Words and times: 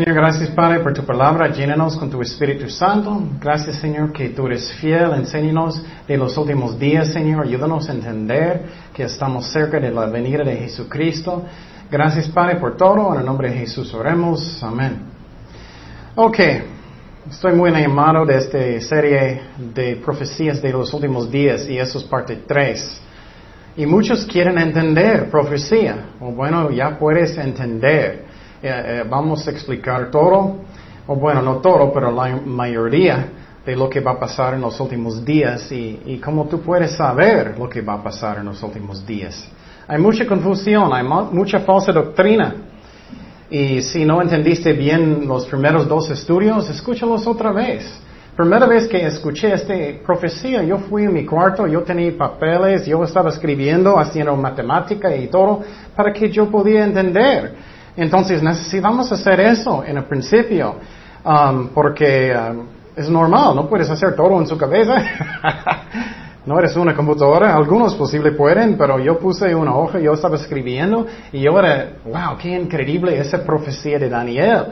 Señor, 0.00 0.16
gracias 0.16 0.48
Padre 0.52 0.80
por 0.80 0.94
tu 0.94 1.04
palabra. 1.04 1.48
Llénanos 1.48 1.94
con 1.98 2.08
tu 2.08 2.22
Espíritu 2.22 2.70
Santo. 2.70 3.22
Gracias 3.38 3.76
Señor 3.80 4.14
que 4.14 4.30
tú 4.30 4.46
eres 4.46 4.72
fiel. 4.80 5.12
Enséñanos 5.12 5.82
de 6.08 6.16
los 6.16 6.38
últimos 6.38 6.78
días, 6.78 7.12
Señor. 7.12 7.44
Ayúdanos 7.44 7.86
a 7.86 7.92
entender 7.92 8.62
que 8.94 9.02
estamos 9.02 9.52
cerca 9.52 9.78
de 9.78 9.90
la 9.90 10.06
venida 10.06 10.42
de 10.42 10.56
Jesucristo. 10.56 11.44
Gracias 11.90 12.30
Padre 12.30 12.56
por 12.56 12.78
todo. 12.78 13.12
En 13.12 13.20
el 13.20 13.26
nombre 13.26 13.50
de 13.50 13.58
Jesús 13.58 13.92
oremos. 13.92 14.62
Amén. 14.62 15.02
Ok. 16.14 16.38
Estoy 17.30 17.52
muy 17.52 17.68
enamorado 17.68 18.24
de 18.24 18.38
esta 18.38 18.80
serie 18.80 19.42
de 19.58 19.96
profecías 19.96 20.62
de 20.62 20.72
los 20.72 20.94
últimos 20.94 21.30
días 21.30 21.68
y 21.68 21.76
eso 21.76 21.98
es 21.98 22.04
parte 22.04 22.38
3. 22.46 23.02
Y 23.76 23.84
muchos 23.84 24.24
quieren 24.24 24.56
entender 24.56 25.30
profecía. 25.30 26.06
O 26.20 26.32
bueno, 26.32 26.70
ya 26.70 26.98
puedes 26.98 27.36
entender. 27.36 28.29
Eh, 28.62 28.68
eh, 28.68 29.04
vamos 29.08 29.46
a 29.48 29.50
explicar 29.50 30.10
todo, 30.10 30.56
o 31.06 31.16
bueno, 31.16 31.40
no 31.40 31.56
todo, 31.56 31.90
pero 31.92 32.10
la 32.10 32.36
mayoría 32.44 33.28
de 33.64 33.74
lo 33.74 33.88
que 33.88 34.00
va 34.00 34.12
a 34.12 34.20
pasar 34.20 34.54
en 34.54 34.60
los 34.60 34.78
últimos 34.80 35.24
días 35.24 35.72
y, 35.72 36.00
y 36.04 36.18
cómo 36.18 36.46
tú 36.46 36.60
puedes 36.60 36.92
saber 36.92 37.56
lo 37.58 37.68
que 37.68 37.80
va 37.80 37.94
a 37.94 38.02
pasar 38.02 38.38
en 38.38 38.44
los 38.44 38.62
últimos 38.62 39.06
días. 39.06 39.48
Hay 39.88 39.98
mucha 39.98 40.26
confusión, 40.26 40.92
hay 40.92 41.04
mucha 41.04 41.60
falsa 41.60 41.90
doctrina. 41.90 42.54
Y 43.50 43.82
si 43.82 44.04
no 44.04 44.20
entendiste 44.22 44.72
bien 44.72 45.26
los 45.26 45.46
primeros 45.46 45.88
dos 45.88 46.10
estudios, 46.10 46.68
escúchalos 46.68 47.26
otra 47.26 47.52
vez. 47.52 47.90
Primera 48.36 48.66
vez 48.66 48.86
que 48.86 49.04
escuché 49.04 49.52
esta 49.54 49.74
profecía, 50.04 50.62
yo 50.62 50.78
fui 50.78 51.04
en 51.04 51.12
mi 51.12 51.26
cuarto, 51.26 51.66
yo 51.66 51.82
tenía 51.82 52.16
papeles, 52.16 52.86
yo 52.86 53.02
estaba 53.02 53.30
escribiendo, 53.30 53.98
haciendo 53.98 54.36
matemática 54.36 55.14
y 55.16 55.26
todo, 55.26 55.62
para 55.96 56.12
que 56.12 56.30
yo 56.30 56.48
podía 56.50 56.84
entender. 56.84 57.54
Entonces 57.96 58.42
necesitamos 58.42 59.10
hacer 59.12 59.40
eso 59.40 59.84
en 59.84 59.96
el 59.96 60.04
principio, 60.04 60.76
um, 61.24 61.68
porque 61.68 62.34
um, 62.34 62.66
es 62.96 63.08
normal, 63.08 63.54
no 63.56 63.68
puedes 63.68 63.90
hacer 63.90 64.14
todo 64.14 64.38
en 64.38 64.46
su 64.46 64.56
cabeza. 64.56 64.94
no 66.46 66.58
eres 66.58 66.74
una 66.76 66.94
computadora, 66.94 67.54
algunos 67.54 67.94
posible 67.94 68.32
pueden, 68.32 68.76
pero 68.76 68.98
yo 68.98 69.18
puse 69.18 69.54
una 69.54 69.74
hoja, 69.74 69.98
yo 69.98 70.14
estaba 70.14 70.36
escribiendo 70.36 71.06
y 71.32 71.40
yo 71.40 71.58
era, 71.58 71.92
wow, 72.04 72.38
qué 72.38 72.48
increíble 72.58 73.18
esa 73.18 73.44
profecía 73.44 73.98
de 73.98 74.08
Daniel. 74.08 74.66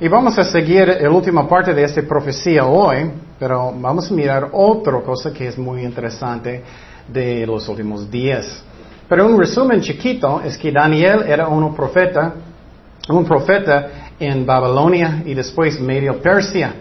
Y 0.00 0.08
vamos 0.08 0.38
a 0.38 0.44
seguir 0.44 0.96
la 1.00 1.10
última 1.10 1.46
parte 1.46 1.74
de 1.74 1.84
esta 1.84 2.00
profecía 2.02 2.64
hoy, 2.64 3.10
pero 3.38 3.72
vamos 3.76 4.10
a 4.10 4.14
mirar 4.14 4.48
otra 4.52 5.00
cosa 5.00 5.32
que 5.32 5.48
es 5.48 5.58
muy 5.58 5.82
interesante 5.82 6.62
de 7.06 7.46
los 7.46 7.68
últimos 7.68 8.10
días. 8.10 8.62
Pero 9.08 9.26
un 9.26 9.38
resumen 9.38 9.80
chiquito 9.80 10.40
es 10.42 10.56
que 10.56 10.70
Daniel 10.70 11.24
era 11.26 11.48
un 11.48 11.74
profeta 11.74 12.32
un 13.12 13.24
profeta 13.24 13.88
en 14.18 14.44
Babilonia 14.44 15.22
y 15.24 15.34
después 15.34 15.80
Medio 15.80 16.20
Persia. 16.20 16.74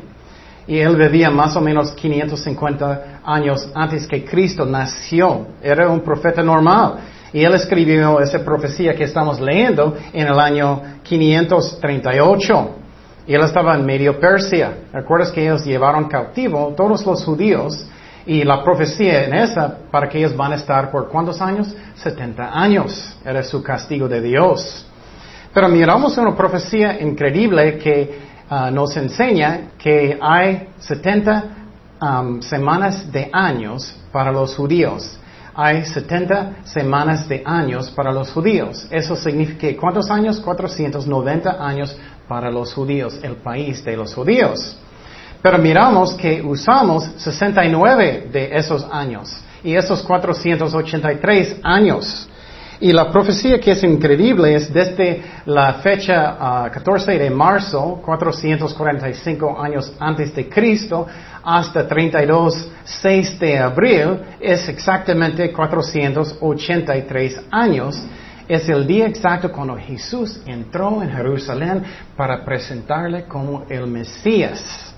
Y 0.67 0.77
él 0.77 0.95
vivía 0.95 1.31
más 1.31 1.55
o 1.55 1.61
menos 1.61 1.91
550 1.93 3.21
años 3.25 3.71
antes 3.73 4.05
que 4.05 4.23
Cristo 4.23 4.65
nació. 4.65 5.47
Era 5.63 5.89
un 5.89 6.01
profeta 6.01 6.43
normal. 6.43 6.95
Y 7.33 7.43
él 7.43 7.53
escribió 7.53 8.19
esa 8.19 8.43
profecía 8.43 8.95
que 8.95 9.05
estamos 9.05 9.39
leyendo 9.39 9.95
en 10.13 10.27
el 10.27 10.39
año 10.39 10.81
538. 11.03 12.69
Y 13.27 13.33
él 13.33 13.41
estaba 13.41 13.75
en 13.75 13.85
Medio 13.85 14.19
Persia. 14.19 14.73
¿Recuerdas 14.93 15.31
que 15.31 15.41
ellos 15.43 15.65
llevaron 15.65 16.07
cautivo 16.07 16.73
todos 16.75 17.05
los 17.05 17.23
judíos? 17.23 17.87
Y 18.25 18.43
la 18.43 18.63
profecía 18.63 19.23
en 19.25 19.33
esa, 19.33 19.75
para 19.89 20.07
que 20.07 20.19
ellos 20.19 20.35
van 20.35 20.51
a 20.51 20.55
estar 20.55 20.91
por 20.91 21.09
cuántos 21.09 21.41
años? 21.41 21.73
70 21.95 22.59
años. 22.59 23.17
Era 23.25 23.41
su 23.43 23.63
castigo 23.63 24.07
de 24.07 24.21
Dios. 24.21 24.85
Pero 25.53 25.67
miramos 25.67 26.17
una 26.17 26.35
profecía 26.35 26.99
increíble 27.01 27.77
que 27.77 28.19
ah, 28.49 28.69
nos 28.71 28.95
enseña 28.97 29.71
que 29.77 30.17
hay 30.21 30.69
70 30.79 31.43
semanas 32.41 33.11
de 33.11 33.29
años 33.33 33.93
para 34.11 34.31
los 34.31 34.55
judíos. 34.55 35.19
Hay 35.53 35.83
70 35.83 36.63
semanas 36.63 37.27
de 37.27 37.43
años 37.45 37.89
para 37.91 38.13
los 38.13 38.31
judíos. 38.31 38.87
Eso 38.89 39.15
significa 39.15 39.67
¿cuántos 39.77 40.09
años? 40.09 40.39
490 40.39 41.57
años 41.59 41.97
para 42.27 42.49
los 42.49 42.73
judíos, 42.73 43.19
el 43.21 43.35
país 43.35 43.83
de 43.83 43.97
los 43.97 44.13
judíos. 44.13 44.77
Pero 45.41 45.57
miramos 45.57 46.13
que 46.13 46.41
usamos 46.41 47.09
69 47.17 48.29
de 48.31 48.55
esos 48.55 48.87
años 48.89 49.35
y 49.63 49.75
esos 49.75 50.01
483 50.03 51.57
años. 51.63 52.28
Y 52.81 52.93
la 52.93 53.11
profecía 53.11 53.59
que 53.59 53.71
es 53.71 53.83
increíble 53.83 54.55
es 54.55 54.71
desde 54.71 55.21
la 55.45 55.73
fecha 55.75 56.69
14 56.71 57.11
ah, 57.11 57.17
de 57.17 57.29
marzo, 57.29 58.01
445 58.05 59.61
años 59.61 59.91
antes 59.99 60.33
de 60.33 60.47
Cristo, 60.47 61.05
hasta 61.43 61.85
32, 61.85 62.71
6 62.85 63.39
de 63.39 63.57
abril, 63.57 64.19
es 64.39 64.69
exactamente 64.69 65.51
483 65.51 67.41
años. 67.51 68.01
Es 68.47 68.69
el 68.69 68.87
día 68.87 69.07
exacto 69.07 69.51
cuando 69.51 69.75
Jesús 69.75 70.41
entró 70.45 71.03
en 71.03 71.11
Jerusalén 71.11 71.83
para 72.15 72.45
presentarle 72.45 73.25
como 73.25 73.65
el 73.69 73.87
Mesías. 73.87 74.88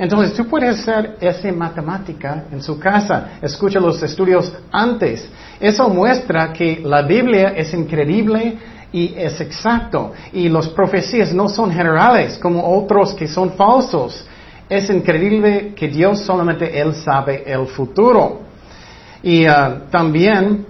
Entonces 0.00 0.34
tú 0.34 0.46
puedes 0.46 0.78
hacer 0.78 1.18
esa 1.20 1.52
matemática 1.52 2.44
en 2.50 2.62
su 2.62 2.78
casa. 2.78 3.32
Escucha 3.42 3.78
los 3.78 4.02
estudios 4.02 4.50
antes. 4.72 5.28
Eso 5.60 5.90
muestra 5.90 6.54
que 6.54 6.80
la 6.82 7.02
Biblia 7.02 7.52
es 7.54 7.74
increíble 7.74 8.56
y 8.90 9.12
es 9.14 9.38
exacto. 9.42 10.14
Y 10.32 10.48
las 10.48 10.68
profecías 10.68 11.34
no 11.34 11.50
son 11.50 11.70
generales 11.70 12.38
como 12.38 12.78
otros 12.78 13.12
que 13.12 13.28
son 13.28 13.52
falsos. 13.52 14.24
Es 14.70 14.88
increíble 14.88 15.74
que 15.76 15.88
Dios 15.88 16.20
solamente 16.20 16.80
Él 16.80 16.94
sabe 16.94 17.44
el 17.46 17.66
futuro. 17.66 18.40
Y 19.22 19.46
uh, 19.46 19.90
también 19.90 20.64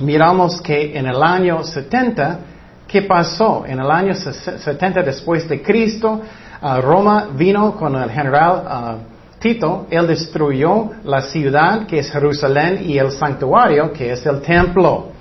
miramos 0.00 0.60
que 0.60 0.94
en 0.94 1.06
el 1.06 1.22
año 1.22 1.64
70, 1.64 2.40
¿qué 2.86 3.00
pasó? 3.00 3.64
En 3.66 3.80
el 3.80 3.90
año 3.90 4.12
70 4.14 5.02
después 5.04 5.48
de 5.48 5.62
Cristo, 5.62 6.20
Roma 6.60 7.28
vino 7.34 7.76
con 7.76 7.94
el 7.94 8.10
general 8.10 8.98
Tito, 9.38 9.86
él 9.90 10.06
destruyó 10.08 10.90
la 11.04 11.22
ciudad 11.22 11.86
que 11.86 12.00
es 12.00 12.10
Jerusalén 12.10 12.82
y 12.84 12.98
el 12.98 13.12
santuario 13.12 13.92
que 13.92 14.12
es 14.12 14.26
el 14.26 14.40
templo. 14.40 15.12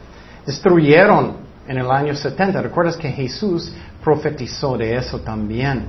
Destruyeron 0.46 1.38
en 1.68 1.78
el 1.78 1.92
año 1.92 2.16
70. 2.16 2.62
¿Recuerdas 2.62 2.98
que 2.98 3.12
Jesús 3.12 3.72
profetizó 4.04 4.76
de 4.76 4.96
eso 4.96 5.20
también? 5.20 5.86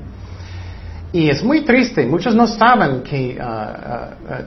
Y 1.11 1.31
es 1.31 1.43
muy 1.43 1.63
triste, 1.63 2.05
muchos 2.05 2.35
no 2.35 2.47
saben 2.47 3.03
que 3.03 3.41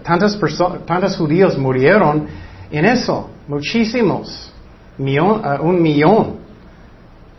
tantas 0.03 0.40
tantos 0.85 1.17
judíos 1.17 1.57
murieron 1.57 2.28
en 2.69 2.85
eso, 2.85 3.31
muchísimos, 3.47 4.51
un 5.00 5.81
millón 5.81 6.35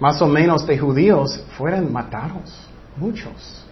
más 0.01 0.21
o 0.21 0.27
menos 0.27 0.67
de 0.67 0.77
judíos 0.77 1.45
fueron 1.57 1.93
matados 1.93 2.72
muchos. 2.97 3.65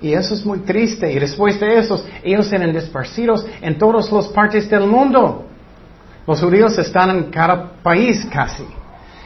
Y 0.00 0.12
eso 0.12 0.34
es 0.34 0.44
muy 0.44 0.60
triste. 0.60 1.12
Y 1.12 1.18
después 1.18 1.58
de 1.58 1.78
eso, 1.78 2.04
ellos 2.22 2.52
eran 2.52 2.72
dispersidos 2.72 3.44
en 3.60 3.78
todas 3.78 4.10
las 4.12 4.28
partes 4.28 4.68
del 4.70 4.86
mundo. 4.86 5.46
Los 6.26 6.40
judíos 6.40 6.76
están 6.78 7.10
en 7.10 7.30
cada 7.30 7.72
país 7.82 8.26
casi. 8.30 8.64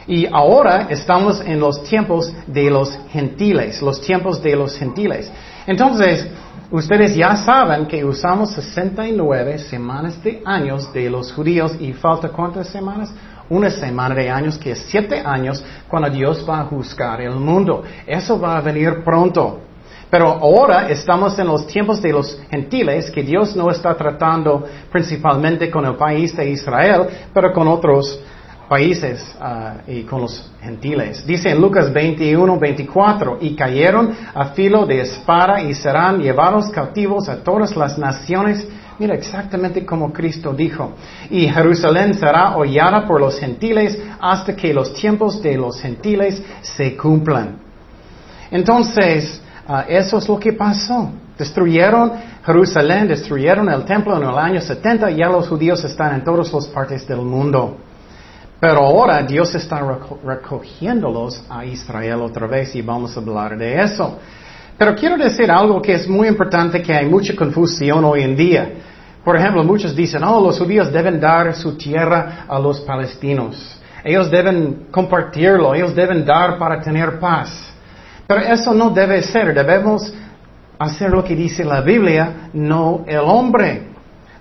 Y 0.07 0.25
ahora 0.25 0.87
estamos 0.89 1.41
en 1.41 1.59
los 1.59 1.83
tiempos 1.83 2.33
de 2.47 2.69
los 2.69 2.97
gentiles, 3.11 3.81
los 3.81 4.01
tiempos 4.01 4.41
de 4.41 4.55
los 4.55 4.77
gentiles. 4.77 5.31
Entonces, 5.65 6.27
ustedes 6.71 7.15
ya 7.15 7.37
saben 7.37 7.85
que 7.85 8.03
usamos 8.03 8.51
69 8.51 9.59
semanas 9.59 10.21
de 10.21 10.41
años 10.45 10.91
de 10.91 11.09
los 11.09 11.31
judíos 11.31 11.73
y 11.79 11.93
falta 11.93 12.29
cuántas 12.29 12.67
semanas? 12.67 13.13
Una 13.49 13.69
semana 13.69 14.15
de 14.15 14.29
años, 14.29 14.57
que 14.57 14.71
es 14.71 14.85
siete 14.87 15.19
años, 15.19 15.63
cuando 15.87 16.09
Dios 16.09 16.45
va 16.47 16.61
a 16.61 16.65
juzgar 16.65 17.21
el 17.21 17.35
mundo. 17.35 17.83
Eso 18.05 18.39
va 18.39 18.57
a 18.57 18.61
venir 18.61 19.03
pronto. 19.03 19.59
Pero 20.09 20.27
ahora 20.27 20.89
estamos 20.89 21.37
en 21.39 21.47
los 21.47 21.65
tiempos 21.65 22.01
de 22.01 22.11
los 22.11 22.39
gentiles, 22.49 23.09
que 23.09 23.23
Dios 23.23 23.55
no 23.55 23.71
está 23.71 23.95
tratando 23.95 24.63
principalmente 24.91 25.71
con 25.71 25.85
el 25.85 25.95
país 25.95 26.35
de 26.35 26.51
Israel, 26.51 27.07
pero 27.33 27.51
con 27.51 27.67
otros 27.67 28.21
países 28.69 29.35
ah, 29.39 29.77
y 29.87 30.03
con 30.03 30.21
los 30.21 30.51
gentiles. 30.61 31.25
Dice 31.25 31.49
en 31.49 31.59
Lucas 31.59 31.91
21, 31.91 32.59
24, 32.59 33.37
y 33.41 33.55
cayeron 33.55 34.15
a 34.33 34.45
filo 34.49 34.85
de 34.85 35.01
espada 35.01 35.61
y 35.61 35.73
serán 35.73 36.21
llevados 36.21 36.69
cautivos 36.69 37.27
a 37.27 37.43
todas 37.43 37.75
las 37.75 37.97
naciones 37.97 38.67
Mira 38.99 39.15
exactamente 39.15 39.85
como 39.85 40.11
Cristo 40.13 40.53
dijo. 40.53 40.93
Y 41.29 41.47
Jerusalén 41.47 42.13
será 42.13 42.55
hollada 42.55 43.07
por 43.07 43.19
los 43.19 43.39
gentiles 43.39 43.97
hasta 44.19 44.55
que 44.55 44.73
los 44.73 44.93
tiempos 44.93 45.41
de 45.41 45.57
los 45.57 45.79
gentiles 45.79 46.41
se 46.61 46.95
cumplan. 46.95 47.57
Entonces, 48.51 49.41
ah, 49.67 49.85
eso 49.87 50.17
es 50.17 50.27
lo 50.27 50.39
que 50.39 50.53
pasó. 50.53 51.11
Destruyeron 51.37 52.11
Jerusalén, 52.45 53.07
destruyeron 53.07 53.69
el 53.69 53.85
templo 53.85 54.17
en 54.17 54.23
el 54.23 54.37
año 54.37 54.61
70 54.61 55.11
y 55.11 55.17
ya 55.17 55.29
los 55.29 55.47
judíos 55.47 55.83
están 55.83 56.15
en 56.15 56.23
todas 56.23 56.51
las 56.53 56.67
partes 56.67 57.07
del 57.07 57.21
mundo. 57.21 57.77
Pero 58.59 58.79
ahora 58.79 59.23
Dios 59.23 59.53
está 59.55 59.81
recogiéndolos 60.23 61.43
a 61.49 61.65
Israel 61.65 62.21
otra 62.21 62.47
vez 62.47 62.75
y 62.75 62.81
vamos 62.81 63.15
a 63.17 63.19
hablar 63.19 63.57
de 63.57 63.81
eso. 63.81 64.19
Pero 64.77 64.95
quiero 64.95 65.17
decir 65.17 65.51
algo 65.51 65.81
que 65.81 65.93
es 65.93 66.07
muy 66.07 66.27
importante, 66.27 66.81
que 66.81 66.93
hay 66.93 67.07
mucha 67.07 67.35
confusión 67.35 68.03
hoy 68.03 68.23
en 68.23 68.35
día. 68.35 68.71
Por 69.23 69.37
ejemplo, 69.37 69.63
muchos 69.63 69.95
dicen, 69.95 70.23
oh, 70.23 70.41
los 70.41 70.59
judíos 70.59 70.91
deben 70.91 71.19
dar 71.19 71.53
su 71.55 71.77
tierra 71.77 72.45
a 72.47 72.59
los 72.59 72.81
palestinos. 72.81 73.79
Ellos 74.03 74.29
deben 74.29 74.87
compartirlo, 74.91 75.73
ellos 75.73 75.95
deben 75.95 76.25
dar 76.25 76.57
para 76.57 76.81
tener 76.81 77.19
paz. 77.19 77.73
Pero 78.27 78.41
eso 78.41 78.73
no 78.73 78.89
debe 78.89 79.21
ser, 79.21 79.53
debemos 79.53 80.13
hacer 80.77 81.09
lo 81.09 81.23
que 81.23 81.35
dice 81.35 81.63
la 81.63 81.81
Biblia, 81.81 82.49
no 82.53 83.05
el 83.07 83.19
hombre. 83.19 83.87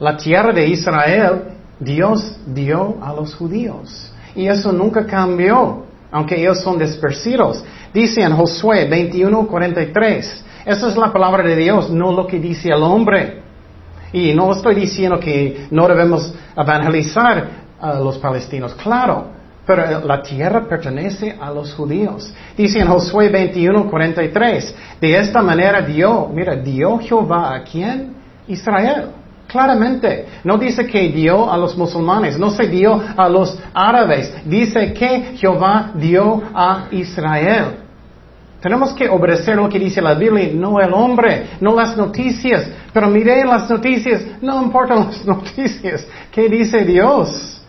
La 0.00 0.17
tierra 0.17 0.52
de 0.52 0.67
Israel, 0.67 1.43
Dios 1.79 2.38
dio 2.46 2.96
a 3.00 3.12
los 3.12 3.34
judíos. 3.34 4.12
Y 4.34 4.49
eso 4.49 4.73
nunca 4.73 5.06
cambió, 5.06 5.84
aunque 6.12 6.38
ellos 6.38 6.61
son 6.61 6.79
dispersidos. 6.79 7.64
Dice 7.93 8.20
en 8.20 8.37
Josué 8.37 8.88
21:43, 8.88 10.44
esa 10.67 10.88
es 10.88 10.97
la 10.97 11.12
palabra 11.12 11.43
de 11.43 11.56
Dios, 11.56 11.91
no 11.91 12.12
lo 12.12 12.26
que 12.26 12.38
dice 12.38 12.69
el 12.69 12.82
hombre. 12.82 13.43
Y 14.12 14.35
no 14.35 14.53
estoy 14.53 14.75
diciendo 14.75 15.19
que 15.19 15.67
no 15.70 15.88
debemos 15.88 16.35
evangelizar 16.55 17.62
a 17.81 17.94
los 17.94 18.19
palestinos, 18.19 18.75
claro, 18.75 19.29
pero 19.67 20.06
la 20.06 20.23
tierra 20.23 20.69
pertenece 20.69 21.37
a 21.41 21.50
los 21.50 21.73
judíos. 21.75 22.32
Dice 22.56 22.79
en 22.81 22.88
Josué 22.88 23.31
21:43, 23.31 24.75
de 25.00 25.17
esta 25.17 25.43
manera 25.43 25.81
dio, 25.81 26.29
mira, 26.29 26.55
dio 26.56 26.99
Jehová 26.99 27.55
a 27.55 27.62
quién? 27.65 28.15
Israel. 28.47 29.21
Claramente, 29.52 30.28
no 30.44 30.56
dice 30.56 30.87
que 30.87 31.10
dio 31.10 31.52
a 31.52 31.58
los 31.58 31.76
musulmanes, 31.76 32.38
no 32.38 32.49
se 32.50 32.69
dio 32.69 32.99
a 33.14 33.28
los 33.28 33.58
árabes, 33.75 34.34
dice 34.46 34.94
que 34.94 35.37
Jehová 35.37 35.90
dio 35.94 36.43
a 36.54 36.87
Israel. 36.90 37.76
Tenemos 38.62 38.94
que 38.94 39.10
obedecer 39.10 39.56
lo 39.56 39.69
que 39.69 39.78
dice 39.78 40.00
la 40.00 40.14
Biblia, 40.14 40.49
no 40.54 40.81
el 40.81 40.90
hombre, 40.94 41.49
no 41.60 41.75
las 41.75 41.94
noticias. 41.99 42.66
Pero 42.94 43.08
mire 43.08 43.44
las 43.44 43.69
noticias, 43.69 44.22
no 44.40 44.62
importan 44.62 44.99
las 45.08 45.26
noticias. 45.26 46.06
¿Qué 46.31 46.48
dice 46.48 46.82
Dios? 46.87 47.62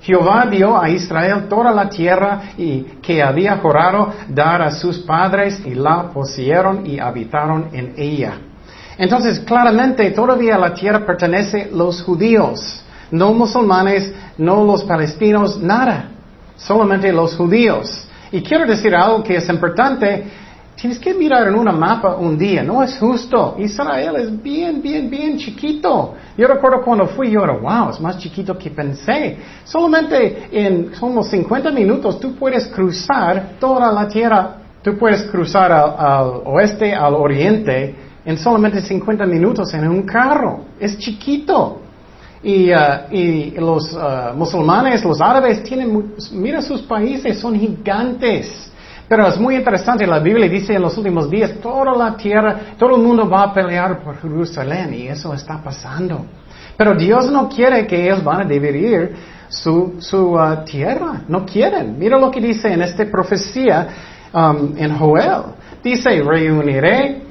Jehová 0.00 0.46
dio 0.50 0.76
a 0.76 0.90
Israel 0.90 1.46
toda 1.48 1.70
la 1.70 1.88
tierra 1.88 2.40
y 2.56 2.82
que 3.00 3.22
había 3.22 3.58
jurado 3.58 4.12
dar 4.28 4.60
a 4.60 4.72
sus 4.72 4.98
padres 4.98 5.62
y 5.64 5.74
la 5.74 6.10
poseyeron 6.10 6.84
y 6.84 6.98
habitaron 6.98 7.68
en 7.72 7.94
ella. 7.96 8.47
Entonces, 8.98 9.38
claramente, 9.40 10.10
todavía 10.10 10.58
la 10.58 10.74
tierra 10.74 11.06
pertenece 11.06 11.70
a 11.72 11.76
los 11.76 12.02
judíos, 12.02 12.82
no 13.12 13.32
musulmanes, 13.32 14.12
no 14.36 14.64
los 14.64 14.82
palestinos, 14.82 15.56
nada, 15.58 16.10
solamente 16.56 17.12
los 17.12 17.36
judíos. 17.36 18.08
Y 18.32 18.42
quiero 18.42 18.66
decir 18.66 18.94
algo 18.94 19.22
que 19.22 19.36
es 19.36 19.48
importante. 19.48 20.26
Tienes 20.74 20.98
que 20.98 21.12
mirar 21.14 21.48
en 21.48 21.54
una 21.54 21.72
mapa 21.72 22.14
un 22.16 22.38
día. 22.38 22.62
No 22.62 22.82
es 22.82 22.98
justo. 22.98 23.56
Israel 23.58 24.16
es 24.16 24.42
bien, 24.42 24.80
bien, 24.80 25.08
bien 25.10 25.38
chiquito. 25.38 26.14
Yo 26.36 26.46
recuerdo 26.46 26.82
cuando 26.84 27.06
fui, 27.06 27.30
yo 27.30 27.42
era, 27.42 27.54
wow, 27.54 27.90
es 27.90 28.00
más 28.00 28.18
chiquito 28.18 28.56
que 28.56 28.70
pensé. 28.70 29.38
Solamente 29.64 30.48
en 30.52 30.92
como 31.00 31.22
50 31.22 31.70
minutos 31.72 32.20
tú 32.20 32.34
puedes 32.36 32.66
cruzar 32.68 33.54
toda 33.58 33.90
la 33.90 34.06
tierra. 34.06 34.56
Tú 34.82 34.96
puedes 34.96 35.22
cruzar 35.24 35.72
al, 35.72 36.42
oeste, 36.44 36.94
al 36.94 37.14
oriente, 37.14 37.94
en 38.28 38.36
solamente 38.36 38.82
50 38.82 39.24
minutos 39.24 39.72
en 39.72 39.88
un 39.88 40.02
carro. 40.02 40.66
Es 40.78 40.98
chiquito. 40.98 41.80
Y, 42.42 42.70
uh, 42.70 43.58
los 43.58 43.94
uh, 43.94 44.36
musulmanes, 44.36 45.02
los 45.02 45.18
árabes 45.18 45.62
tienen, 45.62 46.12
mira 46.32 46.60
sus 46.60 46.82
países, 46.82 47.38
son 47.38 47.58
gigantes. 47.58 48.70
Pero 49.08 49.26
es 49.26 49.38
muy 49.40 49.56
interesante, 49.56 50.06
la 50.06 50.18
Biblia 50.18 50.46
dice 50.46 50.74
en 50.74 50.82
los 50.82 50.98
últimos 50.98 51.30
días, 51.30 51.52
toda 51.62 51.96
la 51.96 52.18
tierra, 52.18 52.74
todo 52.78 52.96
el 52.96 53.02
mundo 53.02 53.26
va 53.26 53.44
a 53.44 53.54
pelear 53.54 54.02
por 54.04 54.20
Jerusalén 54.20 54.92
y 54.92 55.08
eso 55.08 55.32
está 55.32 55.62
pasando. 55.62 56.26
Pero 56.76 56.94
Dios 56.94 57.30
no 57.32 57.48
quiere 57.48 57.86
que 57.86 58.04
ellos 58.04 58.22
van 58.22 58.42
a 58.42 58.44
dividir 58.44 59.14
su, 59.48 59.94
su 60.00 60.34
uh, 60.34 60.66
tierra, 60.66 61.22
no 61.28 61.46
quieren. 61.46 61.98
Mira 61.98 62.18
lo 62.18 62.30
que 62.30 62.42
dice 62.42 62.70
en 62.70 62.82
esta 62.82 63.06
profecía 63.06 63.88
um, 64.34 64.76
en 64.76 64.98
Joel. 64.98 65.44
Dice, 65.82 66.22
reuniré 66.22 67.27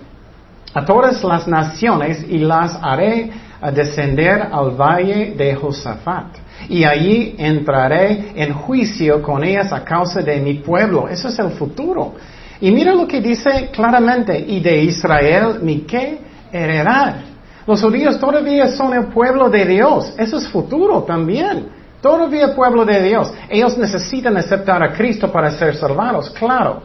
a 0.78 0.86
todas 0.86 1.24
las 1.24 1.48
naciones 1.48 2.24
y 2.30 2.38
las 2.38 2.78
haré 2.84 3.32
a 3.60 3.72
descender 3.72 4.48
al 4.52 4.70
valle 4.72 5.34
de 5.36 5.56
Josafat. 5.56 6.38
Y 6.70 6.84
allí 6.84 7.36
entraré 7.40 8.34
en 8.36 8.54
juicio 8.54 9.24
con 9.24 9.44
ellas 9.44 9.74
a 9.74 9.84
causa 9.84 10.22
de 10.22 10.40
mi 10.40 10.56
pueblo. 10.56 11.08
Eso 11.08 11.30
es 11.30 11.40
el 11.40 11.50
futuro. 11.50 12.14
Y 12.62 12.70
mira 12.70 12.94
lo 12.94 13.08
que 13.08 13.22
dice 13.22 13.70
claramente, 13.72 14.38
y 14.38 14.60
de 14.60 14.84
Israel 14.84 15.60
mi 15.64 15.80
qué 15.82 16.20
heredar. 16.52 17.22
Los 17.66 17.82
judíos 17.82 18.20
todavía 18.20 18.68
son 18.68 18.94
el 18.94 19.06
pueblo 19.06 19.50
de 19.50 19.66
Dios. 19.66 20.14
Eso 20.16 20.38
es 20.38 20.48
futuro 20.48 21.04
también. 21.04 21.70
Todavía 22.02 22.56
pueblo 22.56 22.86
de 22.86 23.02
Dios. 23.02 23.34
Ellos 23.50 23.76
necesitan 23.80 24.38
aceptar 24.38 24.84
a 24.84 24.94
Cristo 24.94 25.32
para 25.32 25.50
ser 25.50 25.76
salvados, 25.76 26.30
claro. 26.30 26.84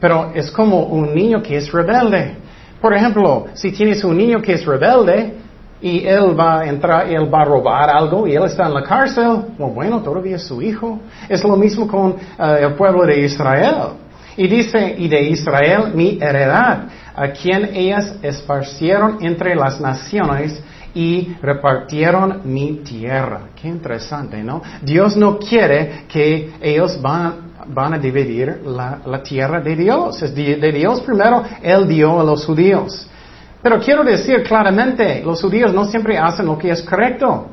Pero 0.00 0.32
es 0.34 0.50
como 0.50 0.86
un 0.86 1.14
niño 1.14 1.40
que 1.40 1.56
es 1.56 1.70
rebelde. 1.70 2.45
Por 2.80 2.94
ejemplo, 2.94 3.46
si 3.54 3.72
tienes 3.72 4.04
un 4.04 4.16
niño 4.16 4.40
que 4.40 4.52
es 4.52 4.64
rebelde, 4.64 5.34
y 5.80 6.06
él 6.06 6.38
va 6.38 6.60
a 6.60 6.66
entrar, 6.66 7.08
él 7.08 7.32
va 7.32 7.42
a 7.42 7.44
robar 7.44 7.90
algo 7.90 8.26
y 8.26 8.34
él 8.34 8.44
está 8.44 8.66
en 8.66 8.74
la 8.74 8.82
cárcel, 8.82 9.44
bueno, 9.58 10.00
todavía 10.02 10.36
es 10.36 10.46
su 10.46 10.62
hijo. 10.62 11.00
Es 11.28 11.44
lo 11.44 11.56
mismo 11.56 11.86
con 11.86 12.12
eh, 12.12 12.58
el 12.62 12.74
pueblo 12.74 13.04
de 13.04 13.20
Israel. 13.20 13.90
Y 14.36 14.48
dice, 14.48 14.94
y 14.98 15.08
de 15.08 15.22
Israel 15.22 15.92
mi 15.94 16.18
heredad, 16.20 16.84
a 17.14 17.28
quien 17.28 17.74
ellas 17.74 18.16
esparcieron 18.22 19.18
entre 19.20 19.54
las 19.54 19.80
naciones 19.80 20.62
y 20.94 21.36
repartieron 21.42 22.40
mi 22.44 22.76
tierra. 22.76 23.48
Qué 23.54 23.68
interesante, 23.68 24.42
¿no? 24.42 24.62
Dios 24.82 25.16
no 25.16 25.38
quiere 25.38 26.04
que 26.08 26.52
ellos 26.60 27.00
van, 27.00 27.45
van 27.68 27.94
a 27.94 27.98
dividir 27.98 28.62
la, 28.64 29.22
tierra 29.22 29.60
de 29.60 29.76
Dios. 29.76 30.22
Es 30.22 30.34
de, 30.34 30.56
de 30.56 30.72
Dios 30.72 31.00
primero, 31.00 31.42
Él 31.62 31.86
dio 31.88 32.20
a 32.20 32.24
los 32.24 32.44
judíos. 32.44 33.08
Pero 33.62 33.80
quiero 33.80 34.04
decir 34.04 34.42
claramente, 34.44 35.22
los 35.24 35.42
judíos 35.42 35.72
no 35.74 35.84
siempre 35.84 36.16
hacen 36.16 36.46
lo 36.46 36.56
que 36.56 36.70
es 36.70 36.82
correcto, 36.82 37.48